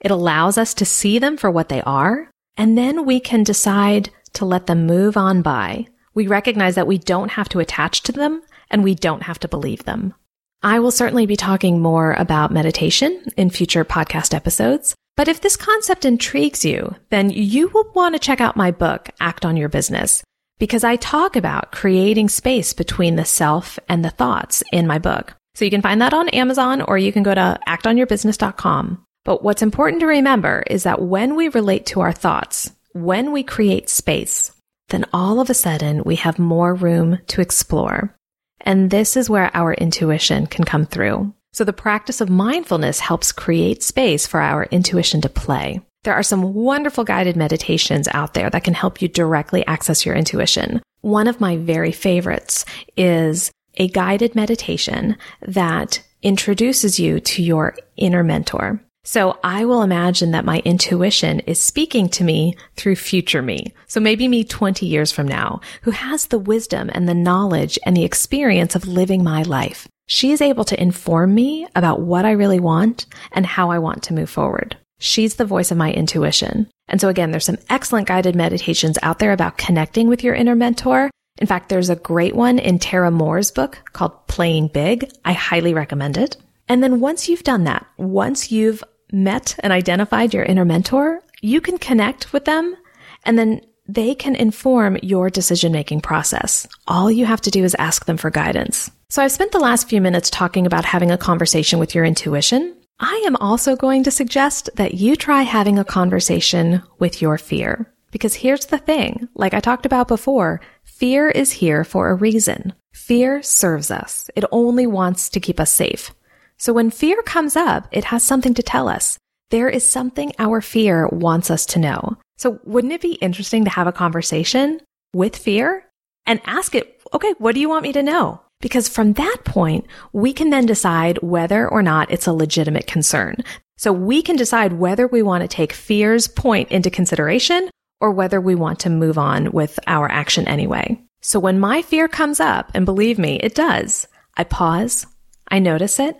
It 0.00 0.12
allows 0.12 0.56
us 0.56 0.74
to 0.74 0.84
see 0.84 1.18
them 1.18 1.36
for 1.36 1.50
what 1.50 1.68
they 1.68 1.82
are. 1.82 2.30
And 2.56 2.76
then 2.76 3.04
we 3.04 3.20
can 3.20 3.42
decide 3.42 4.10
to 4.34 4.44
let 4.44 4.66
them 4.66 4.86
move 4.86 5.16
on 5.16 5.42
by. 5.42 5.86
We 6.14 6.26
recognize 6.26 6.74
that 6.76 6.86
we 6.86 6.98
don't 6.98 7.30
have 7.32 7.48
to 7.50 7.60
attach 7.60 8.02
to 8.02 8.12
them 8.12 8.42
and 8.70 8.82
we 8.82 8.94
don't 8.94 9.22
have 9.22 9.38
to 9.40 9.48
believe 9.48 9.84
them. 9.84 10.14
I 10.62 10.78
will 10.78 10.90
certainly 10.90 11.26
be 11.26 11.36
talking 11.36 11.80
more 11.80 12.14
about 12.14 12.52
meditation 12.52 13.26
in 13.36 13.50
future 13.50 13.84
podcast 13.84 14.34
episodes. 14.34 14.94
But 15.16 15.28
if 15.28 15.40
this 15.40 15.56
concept 15.56 16.04
intrigues 16.04 16.64
you, 16.64 16.94
then 17.10 17.30
you 17.30 17.68
will 17.68 17.90
want 17.94 18.14
to 18.14 18.18
check 18.18 18.40
out 18.40 18.56
my 18.56 18.70
book, 18.70 19.10
Act 19.20 19.44
on 19.44 19.56
Your 19.56 19.68
Business, 19.68 20.22
because 20.58 20.84
I 20.84 20.96
talk 20.96 21.36
about 21.36 21.72
creating 21.72 22.28
space 22.28 22.72
between 22.72 23.16
the 23.16 23.24
self 23.24 23.78
and 23.88 24.04
the 24.04 24.10
thoughts 24.10 24.62
in 24.72 24.86
my 24.86 24.98
book. 24.98 25.34
So 25.54 25.64
you 25.64 25.70
can 25.70 25.82
find 25.82 26.02
that 26.02 26.12
on 26.12 26.28
Amazon 26.30 26.82
or 26.82 26.98
you 26.98 27.12
can 27.12 27.22
go 27.22 27.34
to 27.34 27.58
actonyourbusiness.com. 27.66 29.05
But 29.26 29.42
what's 29.42 29.60
important 29.60 30.00
to 30.00 30.06
remember 30.06 30.62
is 30.68 30.84
that 30.84 31.02
when 31.02 31.34
we 31.34 31.48
relate 31.48 31.84
to 31.86 32.00
our 32.00 32.12
thoughts, 32.12 32.70
when 32.92 33.32
we 33.32 33.42
create 33.42 33.88
space, 33.88 34.52
then 34.90 35.04
all 35.12 35.40
of 35.40 35.50
a 35.50 35.54
sudden 35.54 36.04
we 36.04 36.14
have 36.14 36.38
more 36.38 36.72
room 36.72 37.18
to 37.26 37.40
explore. 37.40 38.14
And 38.60 38.88
this 38.88 39.16
is 39.16 39.28
where 39.28 39.50
our 39.52 39.74
intuition 39.74 40.46
can 40.46 40.64
come 40.64 40.86
through. 40.86 41.34
So 41.52 41.64
the 41.64 41.72
practice 41.72 42.20
of 42.20 42.30
mindfulness 42.30 43.00
helps 43.00 43.32
create 43.32 43.82
space 43.82 44.28
for 44.28 44.40
our 44.40 44.66
intuition 44.66 45.20
to 45.22 45.28
play. 45.28 45.80
There 46.04 46.14
are 46.14 46.22
some 46.22 46.54
wonderful 46.54 47.02
guided 47.02 47.34
meditations 47.34 48.06
out 48.14 48.34
there 48.34 48.48
that 48.50 48.62
can 48.62 48.74
help 48.74 49.02
you 49.02 49.08
directly 49.08 49.66
access 49.66 50.06
your 50.06 50.14
intuition. 50.14 50.80
One 51.00 51.26
of 51.26 51.40
my 51.40 51.56
very 51.56 51.90
favorites 51.90 52.64
is 52.96 53.50
a 53.74 53.88
guided 53.88 54.36
meditation 54.36 55.16
that 55.42 56.00
introduces 56.22 57.00
you 57.00 57.18
to 57.20 57.42
your 57.42 57.74
inner 57.96 58.22
mentor. 58.22 58.80
So 59.06 59.38
I 59.44 59.64
will 59.66 59.82
imagine 59.82 60.32
that 60.32 60.44
my 60.44 60.58
intuition 60.64 61.38
is 61.40 61.62
speaking 61.62 62.08
to 62.08 62.24
me 62.24 62.56
through 62.74 62.96
future 62.96 63.40
me. 63.40 63.72
So 63.86 64.00
maybe 64.00 64.26
me 64.26 64.42
20 64.42 64.84
years 64.84 65.12
from 65.12 65.28
now, 65.28 65.60
who 65.82 65.92
has 65.92 66.26
the 66.26 66.40
wisdom 66.40 66.90
and 66.92 67.08
the 67.08 67.14
knowledge 67.14 67.78
and 67.86 67.96
the 67.96 68.02
experience 68.02 68.74
of 68.74 68.88
living 68.88 69.22
my 69.22 69.44
life. 69.44 69.86
She 70.08 70.32
is 70.32 70.40
able 70.40 70.64
to 70.64 70.82
inform 70.82 71.36
me 71.36 71.68
about 71.76 72.00
what 72.00 72.24
I 72.24 72.32
really 72.32 72.58
want 72.58 73.06
and 73.30 73.46
how 73.46 73.70
I 73.70 73.78
want 73.78 74.02
to 74.04 74.12
move 74.12 74.28
forward. 74.28 74.76
She's 74.98 75.36
the 75.36 75.44
voice 75.44 75.70
of 75.70 75.78
my 75.78 75.92
intuition. 75.92 76.68
And 76.88 77.00
so 77.00 77.08
again, 77.08 77.30
there's 77.30 77.44
some 77.44 77.58
excellent 77.70 78.08
guided 78.08 78.34
meditations 78.34 78.98
out 79.02 79.20
there 79.20 79.32
about 79.32 79.56
connecting 79.56 80.08
with 80.08 80.24
your 80.24 80.34
inner 80.34 80.56
mentor. 80.56 81.12
In 81.38 81.46
fact, 81.46 81.68
there's 81.68 81.90
a 81.90 81.96
great 81.96 82.34
one 82.34 82.58
in 82.58 82.80
Tara 82.80 83.12
Mohr's 83.12 83.52
book 83.52 83.78
called 83.92 84.26
Playing 84.26 84.66
Big. 84.66 85.08
I 85.24 85.32
highly 85.32 85.74
recommend 85.74 86.16
it. 86.16 86.38
And 86.68 86.82
then 86.82 86.98
once 86.98 87.28
you've 87.28 87.44
done 87.44 87.62
that, 87.64 87.86
once 87.96 88.50
you've 88.50 88.82
met 89.12 89.56
and 89.60 89.72
identified 89.72 90.34
your 90.34 90.44
inner 90.44 90.64
mentor, 90.64 91.22
you 91.40 91.60
can 91.60 91.78
connect 91.78 92.32
with 92.32 92.44
them 92.44 92.76
and 93.24 93.38
then 93.38 93.60
they 93.88 94.14
can 94.14 94.34
inform 94.34 94.98
your 95.02 95.30
decision 95.30 95.72
making 95.72 96.00
process. 96.00 96.66
All 96.88 97.10
you 97.10 97.24
have 97.24 97.40
to 97.42 97.50
do 97.50 97.64
is 97.64 97.76
ask 97.78 98.06
them 98.06 98.16
for 98.16 98.30
guidance. 98.30 98.90
So 99.08 99.22
I've 99.22 99.32
spent 99.32 99.52
the 99.52 99.60
last 99.60 99.88
few 99.88 100.00
minutes 100.00 100.30
talking 100.30 100.66
about 100.66 100.84
having 100.84 101.10
a 101.10 101.18
conversation 101.18 101.78
with 101.78 101.94
your 101.94 102.04
intuition. 102.04 102.76
I 102.98 103.22
am 103.26 103.36
also 103.36 103.76
going 103.76 104.02
to 104.04 104.10
suggest 104.10 104.70
that 104.76 104.94
you 104.94 105.16
try 105.16 105.42
having 105.42 105.78
a 105.78 105.84
conversation 105.84 106.82
with 106.98 107.22
your 107.22 107.38
fear. 107.38 107.92
Because 108.10 108.34
here's 108.34 108.66
the 108.66 108.78
thing, 108.78 109.28
like 109.34 109.52
I 109.52 109.60
talked 109.60 109.86
about 109.86 110.08
before, 110.08 110.60
fear 110.84 111.28
is 111.28 111.52
here 111.52 111.84
for 111.84 112.08
a 112.08 112.14
reason. 112.14 112.72
Fear 112.92 113.42
serves 113.42 113.90
us. 113.90 114.30
It 114.34 114.44
only 114.50 114.86
wants 114.86 115.28
to 115.30 115.40
keep 115.40 115.60
us 115.60 115.70
safe. 115.70 116.12
So 116.58 116.72
when 116.72 116.90
fear 116.90 117.22
comes 117.22 117.56
up, 117.56 117.86
it 117.92 118.04
has 118.04 118.22
something 118.22 118.54
to 118.54 118.62
tell 118.62 118.88
us. 118.88 119.18
There 119.50 119.68
is 119.68 119.88
something 119.88 120.32
our 120.38 120.60
fear 120.60 121.06
wants 121.08 121.50
us 121.50 121.66
to 121.66 121.78
know. 121.78 122.16
So 122.36 122.60
wouldn't 122.64 122.92
it 122.92 123.00
be 123.00 123.14
interesting 123.14 123.64
to 123.64 123.70
have 123.70 123.86
a 123.86 123.92
conversation 123.92 124.80
with 125.14 125.36
fear 125.36 125.84
and 126.26 126.40
ask 126.44 126.74
it, 126.74 127.00
okay, 127.14 127.34
what 127.38 127.54
do 127.54 127.60
you 127.60 127.68
want 127.68 127.84
me 127.84 127.92
to 127.92 128.02
know? 128.02 128.40
Because 128.60 128.88
from 128.88 129.12
that 129.14 129.38
point, 129.44 129.86
we 130.12 130.32
can 130.32 130.50
then 130.50 130.66
decide 130.66 131.18
whether 131.22 131.68
or 131.68 131.82
not 131.82 132.10
it's 132.10 132.26
a 132.26 132.32
legitimate 132.32 132.86
concern. 132.86 133.36
So 133.76 133.92
we 133.92 134.22
can 134.22 134.36
decide 134.36 134.72
whether 134.72 135.06
we 135.06 135.22
want 135.22 135.42
to 135.42 135.48
take 135.48 135.72
fear's 135.72 136.26
point 136.26 136.70
into 136.70 136.90
consideration 136.90 137.70
or 138.00 138.10
whether 138.10 138.40
we 138.40 138.54
want 138.54 138.80
to 138.80 138.90
move 138.90 139.18
on 139.18 139.52
with 139.52 139.78
our 139.86 140.10
action 140.10 140.48
anyway. 140.48 141.00
So 141.20 141.38
when 141.38 141.60
my 141.60 141.82
fear 141.82 142.08
comes 142.08 142.40
up, 142.40 142.70
and 142.74 142.84
believe 142.86 143.18
me, 143.18 143.36
it 143.40 143.54
does, 143.54 144.06
I 144.36 144.44
pause, 144.44 145.06
I 145.48 145.58
notice 145.58 145.98
it, 145.98 146.16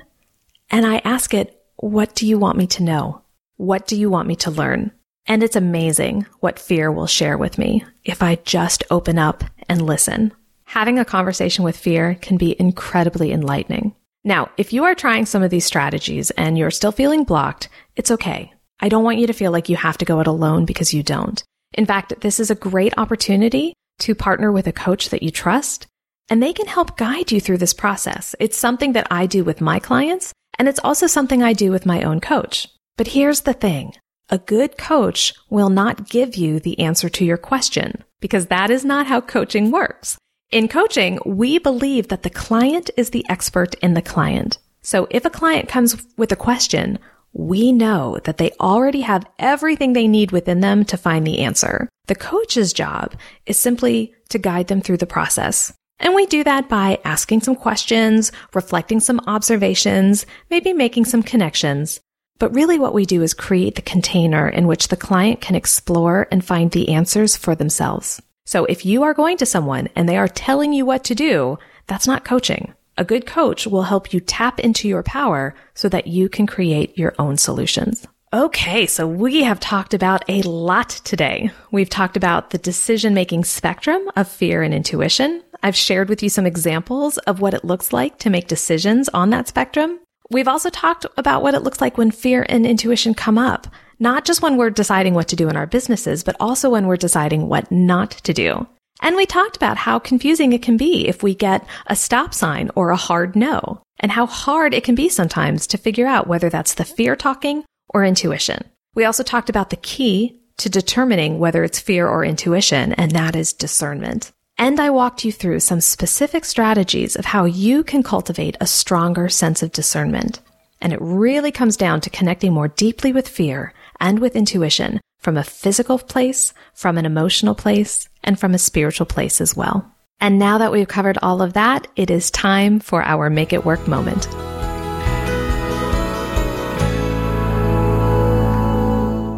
and 0.70 0.86
I 0.86 0.98
ask 1.04 1.32
it, 1.34 1.60
what 1.76 2.14
do 2.14 2.26
you 2.26 2.38
want 2.38 2.58
me 2.58 2.66
to 2.68 2.82
know? 2.82 3.22
What 3.56 3.86
do 3.86 3.96
you 3.96 4.10
want 4.10 4.28
me 4.28 4.36
to 4.36 4.50
learn? 4.50 4.92
And 5.26 5.42
it's 5.42 5.56
amazing 5.56 6.26
what 6.40 6.58
fear 6.58 6.90
will 6.90 7.06
share 7.06 7.36
with 7.36 7.58
me 7.58 7.84
if 8.04 8.22
I 8.22 8.36
just 8.36 8.84
open 8.90 9.18
up 9.18 9.44
and 9.68 9.82
listen. 9.82 10.32
Having 10.64 10.98
a 10.98 11.04
conversation 11.04 11.64
with 11.64 11.76
fear 11.76 12.16
can 12.20 12.36
be 12.36 12.58
incredibly 12.58 13.32
enlightening. 13.32 13.94
Now, 14.24 14.50
if 14.56 14.72
you 14.72 14.84
are 14.84 14.94
trying 14.94 15.26
some 15.26 15.42
of 15.42 15.50
these 15.50 15.64
strategies 15.64 16.30
and 16.32 16.58
you're 16.58 16.70
still 16.70 16.92
feeling 16.92 17.24
blocked, 17.24 17.68
it's 17.94 18.10
okay. 18.10 18.52
I 18.80 18.88
don't 18.88 19.04
want 19.04 19.18
you 19.18 19.26
to 19.28 19.32
feel 19.32 19.52
like 19.52 19.68
you 19.68 19.76
have 19.76 19.98
to 19.98 20.04
go 20.04 20.20
it 20.20 20.26
alone 20.26 20.64
because 20.64 20.92
you 20.92 21.02
don't. 21.02 21.42
In 21.74 21.86
fact, 21.86 22.20
this 22.20 22.40
is 22.40 22.50
a 22.50 22.56
great 22.56 22.94
opportunity 22.96 23.72
to 24.00 24.14
partner 24.14 24.52
with 24.52 24.66
a 24.66 24.72
coach 24.72 25.10
that 25.10 25.22
you 25.22 25.30
trust 25.30 25.86
and 26.28 26.42
they 26.42 26.52
can 26.52 26.66
help 26.66 26.96
guide 26.96 27.30
you 27.30 27.40
through 27.40 27.58
this 27.58 27.72
process. 27.72 28.34
It's 28.40 28.56
something 28.56 28.92
that 28.92 29.06
I 29.10 29.26
do 29.26 29.44
with 29.44 29.60
my 29.60 29.78
clients 29.78 30.32
and 30.58 30.68
it's 30.68 30.80
also 30.82 31.06
something 31.06 31.42
I 31.42 31.52
do 31.52 31.70
with 31.70 31.86
my 31.86 32.02
own 32.02 32.20
coach. 32.20 32.68
But 32.96 33.08
here's 33.08 33.42
the 33.42 33.52
thing. 33.52 33.92
A 34.28 34.38
good 34.38 34.76
coach 34.76 35.34
will 35.50 35.70
not 35.70 36.08
give 36.08 36.34
you 36.34 36.58
the 36.58 36.80
answer 36.80 37.08
to 37.08 37.24
your 37.24 37.36
question 37.36 38.02
because 38.20 38.46
that 38.46 38.70
is 38.70 38.84
not 38.84 39.06
how 39.06 39.20
coaching 39.20 39.70
works. 39.70 40.18
In 40.50 40.68
coaching, 40.68 41.18
we 41.24 41.58
believe 41.58 42.08
that 42.08 42.22
the 42.22 42.30
client 42.30 42.90
is 42.96 43.10
the 43.10 43.24
expert 43.28 43.74
in 43.76 43.94
the 43.94 44.02
client. 44.02 44.58
So 44.82 45.06
if 45.10 45.24
a 45.24 45.30
client 45.30 45.68
comes 45.68 46.04
with 46.16 46.32
a 46.32 46.36
question, 46.36 46.98
we 47.32 47.70
know 47.70 48.18
that 48.24 48.38
they 48.38 48.52
already 48.60 49.02
have 49.02 49.26
everything 49.38 49.92
they 49.92 50.08
need 50.08 50.30
within 50.30 50.60
them 50.60 50.84
to 50.86 50.96
find 50.96 51.26
the 51.26 51.40
answer. 51.40 51.88
The 52.06 52.14
coach's 52.14 52.72
job 52.72 53.14
is 53.44 53.58
simply 53.58 54.14
to 54.30 54.38
guide 54.38 54.68
them 54.68 54.80
through 54.80 54.98
the 54.98 55.06
process. 55.06 55.72
And 55.98 56.14
we 56.14 56.26
do 56.26 56.44
that 56.44 56.68
by 56.68 56.98
asking 57.04 57.40
some 57.40 57.56
questions, 57.56 58.32
reflecting 58.54 59.00
some 59.00 59.20
observations, 59.26 60.26
maybe 60.50 60.72
making 60.72 61.06
some 61.06 61.22
connections. 61.22 62.00
But 62.38 62.54
really 62.54 62.78
what 62.78 62.92
we 62.92 63.06
do 63.06 63.22
is 63.22 63.32
create 63.32 63.76
the 63.76 63.82
container 63.82 64.48
in 64.48 64.66
which 64.66 64.88
the 64.88 64.96
client 64.96 65.40
can 65.40 65.54
explore 65.54 66.28
and 66.30 66.44
find 66.44 66.70
the 66.70 66.90
answers 66.90 67.34
for 67.34 67.54
themselves. 67.54 68.20
So 68.44 68.66
if 68.66 68.84
you 68.84 69.02
are 69.04 69.14
going 69.14 69.38
to 69.38 69.46
someone 69.46 69.88
and 69.96 70.08
they 70.08 70.18
are 70.18 70.28
telling 70.28 70.72
you 70.72 70.84
what 70.84 71.02
to 71.04 71.14
do, 71.14 71.58
that's 71.86 72.06
not 72.06 72.24
coaching. 72.24 72.74
A 72.98 73.04
good 73.04 73.26
coach 73.26 73.66
will 73.66 73.82
help 73.82 74.12
you 74.12 74.20
tap 74.20 74.60
into 74.60 74.88
your 74.88 75.02
power 75.02 75.54
so 75.74 75.88
that 75.88 76.06
you 76.06 76.28
can 76.28 76.46
create 76.46 76.96
your 76.96 77.14
own 77.18 77.36
solutions. 77.36 78.06
Okay, 78.34 78.86
so 78.86 79.06
we 79.06 79.44
have 79.44 79.60
talked 79.60 79.94
about 79.94 80.24
a 80.28 80.42
lot 80.42 80.88
today. 81.04 81.52
We've 81.70 81.88
talked 81.88 82.16
about 82.16 82.50
the 82.50 82.58
decision 82.58 83.14
making 83.14 83.44
spectrum 83.44 84.10
of 84.16 84.26
fear 84.26 84.64
and 84.64 84.74
intuition. 84.74 85.44
I've 85.62 85.76
shared 85.76 86.08
with 86.08 86.24
you 86.24 86.28
some 86.28 86.44
examples 86.44 87.18
of 87.18 87.40
what 87.40 87.54
it 87.54 87.64
looks 87.64 87.92
like 87.92 88.18
to 88.18 88.30
make 88.30 88.48
decisions 88.48 89.08
on 89.10 89.30
that 89.30 89.46
spectrum. 89.46 90.00
We've 90.28 90.48
also 90.48 90.70
talked 90.70 91.06
about 91.16 91.42
what 91.42 91.54
it 91.54 91.62
looks 91.62 91.80
like 91.80 91.96
when 91.96 92.10
fear 92.10 92.44
and 92.48 92.66
intuition 92.66 93.14
come 93.14 93.38
up, 93.38 93.68
not 94.00 94.24
just 94.24 94.42
when 94.42 94.56
we're 94.56 94.70
deciding 94.70 95.14
what 95.14 95.28
to 95.28 95.36
do 95.36 95.48
in 95.48 95.56
our 95.56 95.66
businesses, 95.68 96.24
but 96.24 96.34
also 96.40 96.68
when 96.68 96.88
we're 96.88 96.96
deciding 96.96 97.48
what 97.48 97.70
not 97.70 98.10
to 98.10 98.32
do. 98.32 98.66
And 99.02 99.14
we 99.14 99.24
talked 99.24 99.56
about 99.56 99.76
how 99.76 100.00
confusing 100.00 100.52
it 100.52 100.62
can 100.62 100.76
be 100.76 101.06
if 101.06 101.22
we 101.22 101.36
get 101.36 101.64
a 101.86 101.94
stop 101.94 102.34
sign 102.34 102.72
or 102.74 102.90
a 102.90 102.96
hard 102.96 103.36
no, 103.36 103.82
and 104.00 104.10
how 104.10 104.26
hard 104.26 104.74
it 104.74 104.82
can 104.82 104.96
be 104.96 105.08
sometimes 105.08 105.68
to 105.68 105.78
figure 105.78 106.08
out 106.08 106.26
whether 106.26 106.50
that's 106.50 106.74
the 106.74 106.84
fear 106.84 107.14
talking 107.14 107.62
or 107.88 108.04
intuition. 108.04 108.62
We 108.94 109.04
also 109.04 109.22
talked 109.22 109.50
about 109.50 109.70
the 109.70 109.76
key 109.76 110.40
to 110.58 110.70
determining 110.70 111.38
whether 111.38 111.64
it's 111.64 111.78
fear 111.78 112.08
or 112.08 112.24
intuition, 112.24 112.92
and 112.94 113.12
that 113.12 113.36
is 113.36 113.52
discernment. 113.52 114.32
And 114.58 114.80
I 114.80 114.88
walked 114.90 115.24
you 115.24 115.32
through 115.32 115.60
some 115.60 115.80
specific 115.82 116.44
strategies 116.44 117.14
of 117.14 117.26
how 117.26 117.44
you 117.44 117.84
can 117.84 118.02
cultivate 118.02 118.56
a 118.60 118.66
stronger 118.66 119.28
sense 119.28 119.62
of 119.62 119.72
discernment. 119.72 120.40
And 120.80 120.92
it 120.92 121.00
really 121.00 121.52
comes 121.52 121.76
down 121.76 122.00
to 122.02 122.10
connecting 122.10 122.52
more 122.52 122.68
deeply 122.68 123.12
with 123.12 123.28
fear 123.28 123.74
and 124.00 124.18
with 124.18 124.36
intuition 124.36 125.00
from 125.18 125.36
a 125.36 125.44
physical 125.44 125.98
place, 125.98 126.54
from 126.74 126.96
an 126.96 127.06
emotional 127.06 127.54
place, 127.54 128.08
and 128.24 128.38
from 128.38 128.54
a 128.54 128.58
spiritual 128.58 129.06
place 129.06 129.40
as 129.40 129.56
well. 129.56 129.90
And 130.20 130.38
now 130.38 130.58
that 130.58 130.72
we've 130.72 130.88
covered 130.88 131.18
all 131.20 131.42
of 131.42 131.52
that, 131.54 131.88
it 131.96 132.10
is 132.10 132.30
time 132.30 132.80
for 132.80 133.02
our 133.02 133.28
make 133.28 133.52
it 133.52 133.64
work 133.64 133.86
moment. 133.86 134.26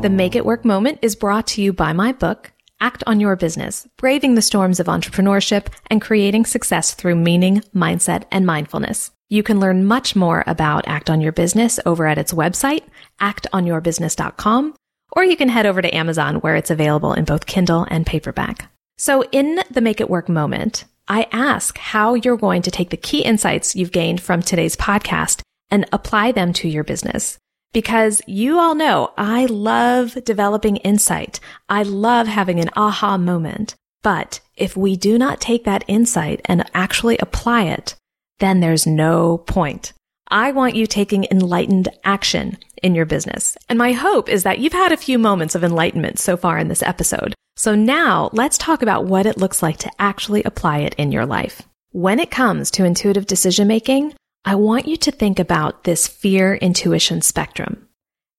The 0.01 0.09
Make 0.09 0.37
It 0.37 0.47
Work 0.47 0.65
moment 0.65 1.01
is 1.03 1.17
brought 1.17 1.49
to 1.49 1.61
you 1.61 1.73
by 1.73 1.93
my 1.93 2.13
book, 2.13 2.53
Act 2.81 3.03
on 3.09 3.19
Your 3.19 3.35
Business, 3.35 3.89
Braving 3.97 4.37
the 4.37 4.43
Storms 4.43 4.79
of 4.79 4.87
Entrepreneurship 4.87 5.67
and 5.91 6.01
Creating 6.01 6.47
Success 6.47 6.95
Through 6.95 7.17
Meaning, 7.17 7.63
Mindset, 7.75 8.23
and 8.31 8.47
Mindfulness. 8.47 9.11
You 9.29 9.43
can 9.43 9.59
learn 9.59 9.87
much 9.87 10.15
more 10.15 10.45
about 10.47 10.87
Act 10.87 11.11
on 11.11 11.21
Your 11.21 11.33
Business 11.33 11.81
over 11.85 12.07
at 12.07 12.17
its 12.17 12.33
website, 12.33 12.85
actonyourbusiness.com, 13.21 14.77
or 15.17 15.25
you 15.25 15.37
can 15.37 15.49
head 15.49 15.67
over 15.67 15.83
to 15.83 15.93
Amazon 15.97 16.37
where 16.37 16.55
it's 16.55 16.71
available 16.71 17.13
in 17.13 17.25
both 17.25 17.47
Kindle 17.47 17.85
and 17.91 18.07
paperback. 18.07 18.71
So 18.99 19.25
in 19.33 19.59
the 19.69 19.81
Make 19.81 20.01
It 20.01 20.09
Work 20.09 20.29
moment, 20.29 20.85
I 21.09 21.27
ask 21.33 21.77
how 21.77 22.15
you're 22.15 22.37
going 22.37 22.63
to 22.63 22.71
take 22.71 22.91
the 22.91 22.97
key 22.97 23.23
insights 23.23 23.75
you've 23.75 23.91
gained 23.91 24.21
from 24.21 24.43
today's 24.43 24.77
podcast 24.77 25.41
and 25.73 25.87
apply 25.93 26.31
them 26.31 26.53
to 26.53 26.69
your 26.69 26.85
business. 26.85 27.37
Because 27.73 28.23
you 28.27 28.59
all 28.59 28.75
know 28.75 29.13
I 29.17 29.47
love 29.47 30.17
developing 30.25 30.77
insight. 30.79 31.41
I 31.69 31.83
love 31.83 32.27
having 32.27 32.61
an 32.61 32.71
aha 32.77 33.19
moment. 33.19 33.75
But 34.03 34.41
if 34.57 34.77
we 34.77 34.97
do 34.97 35.19
not 35.19 35.41
take 35.41 35.65
that 35.65 35.85
insight 35.87 36.41
and 36.45 36.69
actually 36.75 37.19
apply 37.19 37.65
it, 37.65 37.95
then 38.39 38.61
there's 38.61 38.87
no 38.87 39.39
point. 39.39 39.93
I 40.31 40.53
want 40.53 40.77
you 40.77 40.87
taking 40.87 41.27
enlightened 41.31 41.89
action 42.05 42.59
in 42.83 42.95
your 42.95 43.07
business. 43.07 43.57
And 43.69 43.79
my 43.79 43.93
hope 43.93 44.29
is 44.29 44.43
that 44.43 44.59
you've 44.59 44.73
had 44.73 44.93
a 44.93 44.97
few 44.97 45.19
moments 45.19 45.55
of 45.55 45.65
enlightenment 45.65 46.19
so 46.19 46.37
far 46.37 46.59
in 46.59 46.69
this 46.69 46.83
episode. 46.83 47.35
So 47.57 47.75
now 47.75 48.31
let's 48.33 48.59
talk 48.59 48.83
about 48.83 49.07
what 49.07 49.27
it 49.27 49.39
looks 49.39 49.63
like 49.63 49.79
to 49.79 49.91
actually 49.99 50.45
apply 50.45 50.79
it 50.79 50.95
in 50.95 51.11
your 51.11 51.27
life. 51.27 51.63
When 51.91 52.21
it 52.21 52.31
comes 52.31 52.71
to 52.73 52.85
intuitive 52.85 53.27
decision 53.27 53.67
making, 53.67 54.15
I 54.49 54.55
want 54.55 54.89
you 54.89 54.97
to 54.97 55.11
think 55.11 55.39
about 55.39 55.85
this 55.85 56.09
fear 56.09 56.55
intuition 56.55 57.21
spectrum. 57.21 57.87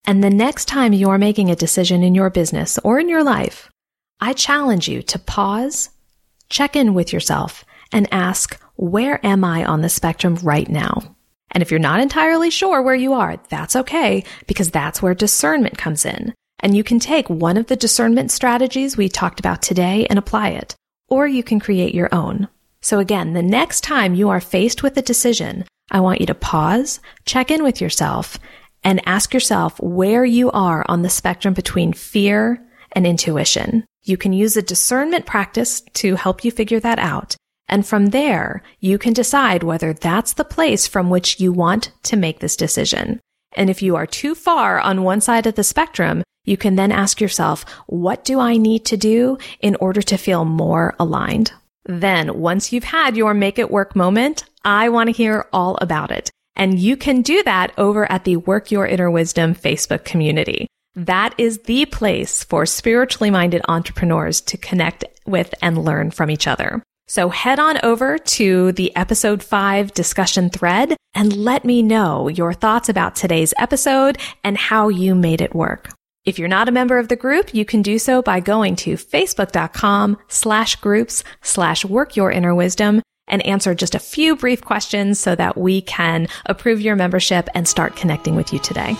And 0.07 0.23
the 0.23 0.31
next 0.31 0.65
time 0.65 0.91
you're 0.91 1.19
making 1.19 1.51
a 1.51 1.55
decision 1.55 2.01
in 2.01 2.15
your 2.15 2.31
business 2.31 2.79
or 2.79 2.99
in 2.99 3.07
your 3.07 3.23
life, 3.23 3.69
I 4.19 4.33
challenge 4.33 4.87
you 4.87 5.03
to 5.03 5.19
pause, 5.19 5.91
check 6.49 6.75
in 6.75 6.95
with 6.95 7.13
yourself, 7.13 7.63
and 7.91 8.07
ask, 8.11 8.59
where 8.75 9.23
am 9.23 9.43
I 9.43 9.63
on 9.63 9.81
the 9.81 9.87
spectrum 9.87 10.33
right 10.41 10.67
now? 10.67 11.15
And 11.51 11.61
if 11.61 11.69
you're 11.69 11.79
not 11.79 11.99
entirely 11.99 12.49
sure 12.49 12.81
where 12.81 12.95
you 12.95 13.13
are, 13.13 13.37
that's 13.49 13.75
okay, 13.75 14.23
because 14.47 14.71
that's 14.71 15.03
where 15.03 15.13
discernment 15.13 15.77
comes 15.77 16.05
in. 16.05 16.33
And 16.59 16.75
you 16.75 16.83
can 16.83 16.97
take 16.97 17.29
one 17.29 17.55
of 17.55 17.67
the 17.67 17.75
discernment 17.75 18.31
strategies 18.31 18.97
we 18.97 19.09
talked 19.09 19.39
about 19.39 19.61
today 19.61 20.07
and 20.09 20.17
apply 20.17 20.49
it, 20.49 20.75
or 21.07 21.27
you 21.27 21.43
can 21.43 21.59
create 21.59 21.93
your 21.93 22.09
own. 22.11 22.47
So 22.81 22.97
again, 22.97 23.33
the 23.33 23.43
next 23.43 23.81
time 23.81 24.15
you 24.15 24.29
are 24.29 24.41
faced 24.41 24.81
with 24.81 24.97
a 24.97 25.03
decision, 25.03 25.65
I 25.91 25.99
want 25.99 26.19
you 26.19 26.27
to 26.27 26.35
pause, 26.35 26.99
check 27.25 27.51
in 27.51 27.63
with 27.63 27.81
yourself, 27.81 28.37
and 28.83 29.01
ask 29.05 29.33
yourself 29.33 29.79
where 29.79 30.23
you 30.25 30.51
are 30.51 30.85
on 30.87 31.01
the 31.01 31.09
spectrum 31.09 31.53
between 31.53 31.93
fear 31.93 32.63
and 32.91 33.05
intuition. 33.05 33.85
You 34.03 34.17
can 34.17 34.33
use 34.33 34.55
a 34.55 34.61
discernment 34.61 35.25
practice 35.25 35.81
to 35.95 36.15
help 36.15 36.43
you 36.43 36.51
figure 36.51 36.79
that 36.79 36.99
out. 36.99 37.35
And 37.67 37.85
from 37.85 38.07
there, 38.07 38.63
you 38.79 38.97
can 38.97 39.13
decide 39.13 39.63
whether 39.63 39.93
that's 39.93 40.33
the 40.33 40.45
place 40.45 40.87
from 40.87 41.09
which 41.09 41.39
you 41.39 41.51
want 41.51 41.91
to 42.03 42.17
make 42.17 42.39
this 42.39 42.55
decision. 42.55 43.19
And 43.55 43.69
if 43.69 43.81
you 43.81 43.95
are 43.95 44.07
too 44.07 44.35
far 44.35 44.79
on 44.79 45.03
one 45.03 45.21
side 45.21 45.45
of 45.45 45.55
the 45.55 45.63
spectrum, 45.63 46.23
you 46.45 46.57
can 46.57 46.75
then 46.75 46.91
ask 46.91 47.21
yourself, 47.21 47.63
what 47.85 48.23
do 48.23 48.39
I 48.39 48.57
need 48.57 48.85
to 48.85 48.97
do 48.97 49.37
in 49.59 49.75
order 49.75 50.01
to 50.01 50.17
feel 50.17 50.45
more 50.45 50.95
aligned? 50.99 51.51
Then 51.85 52.39
once 52.39 52.73
you've 52.73 52.83
had 52.85 53.17
your 53.17 53.33
make 53.33 53.59
it 53.59 53.71
work 53.71 53.95
moment, 53.95 54.45
I 54.63 54.89
want 54.89 55.07
to 55.07 55.13
hear 55.13 55.47
all 55.53 55.77
about 55.81 56.11
it. 56.11 56.29
And 56.55 56.77
you 56.77 56.97
can 56.97 57.21
do 57.21 57.41
that 57.43 57.71
over 57.77 58.11
at 58.11 58.25
the 58.25 58.35
Work 58.35 58.71
Your 58.71 58.85
Inner 58.85 59.09
Wisdom 59.09 59.55
Facebook 59.55 60.03
community. 60.03 60.67
That 60.95 61.33
is 61.37 61.59
the 61.59 61.85
place 61.85 62.43
for 62.43 62.65
spiritually 62.65 63.29
minded 63.29 63.61
entrepreneurs 63.67 64.41
to 64.41 64.57
connect 64.57 65.05
with 65.25 65.53
and 65.61 65.77
learn 65.77 66.11
from 66.11 66.29
each 66.29 66.47
other. 66.47 66.83
So 67.07 67.29
head 67.29 67.59
on 67.59 67.79
over 67.81 68.17
to 68.17 68.71
the 68.73 68.95
episode 68.95 69.41
five 69.41 69.93
discussion 69.93 70.49
thread 70.49 70.95
and 71.15 71.35
let 71.35 71.65
me 71.65 71.81
know 71.81 72.27
your 72.27 72.53
thoughts 72.53 72.89
about 72.89 73.15
today's 73.15 73.53
episode 73.57 74.17
and 74.43 74.57
how 74.57 74.89
you 74.89 75.15
made 75.15 75.41
it 75.41 75.55
work. 75.55 75.91
If 76.25 76.37
you're 76.37 76.47
not 76.47 76.69
a 76.69 76.73
member 76.73 76.99
of 76.99 77.07
the 77.07 77.15
group, 77.15 77.53
you 77.53 77.65
can 77.65 77.81
do 77.81 77.97
so 77.97 78.21
by 78.21 78.41
going 78.41 78.75
to 78.77 78.93
facebook.com 78.95 80.17
slash 80.27 80.75
groups 80.75 81.23
slash 81.41 81.85
work 81.85 82.15
your 82.15 82.31
inner 82.31 82.53
wisdom 82.53 83.01
and 83.29 83.45
answer 83.45 83.73
just 83.73 83.95
a 83.95 83.99
few 83.99 84.35
brief 84.35 84.61
questions 84.61 85.19
so 85.19 85.35
that 85.35 85.57
we 85.57 85.81
can 85.81 86.27
approve 86.45 86.81
your 86.81 86.95
membership 86.95 87.47
and 87.53 87.67
start 87.67 87.95
connecting 87.95 88.35
with 88.35 88.51
you 88.53 88.59
today. 88.59 88.95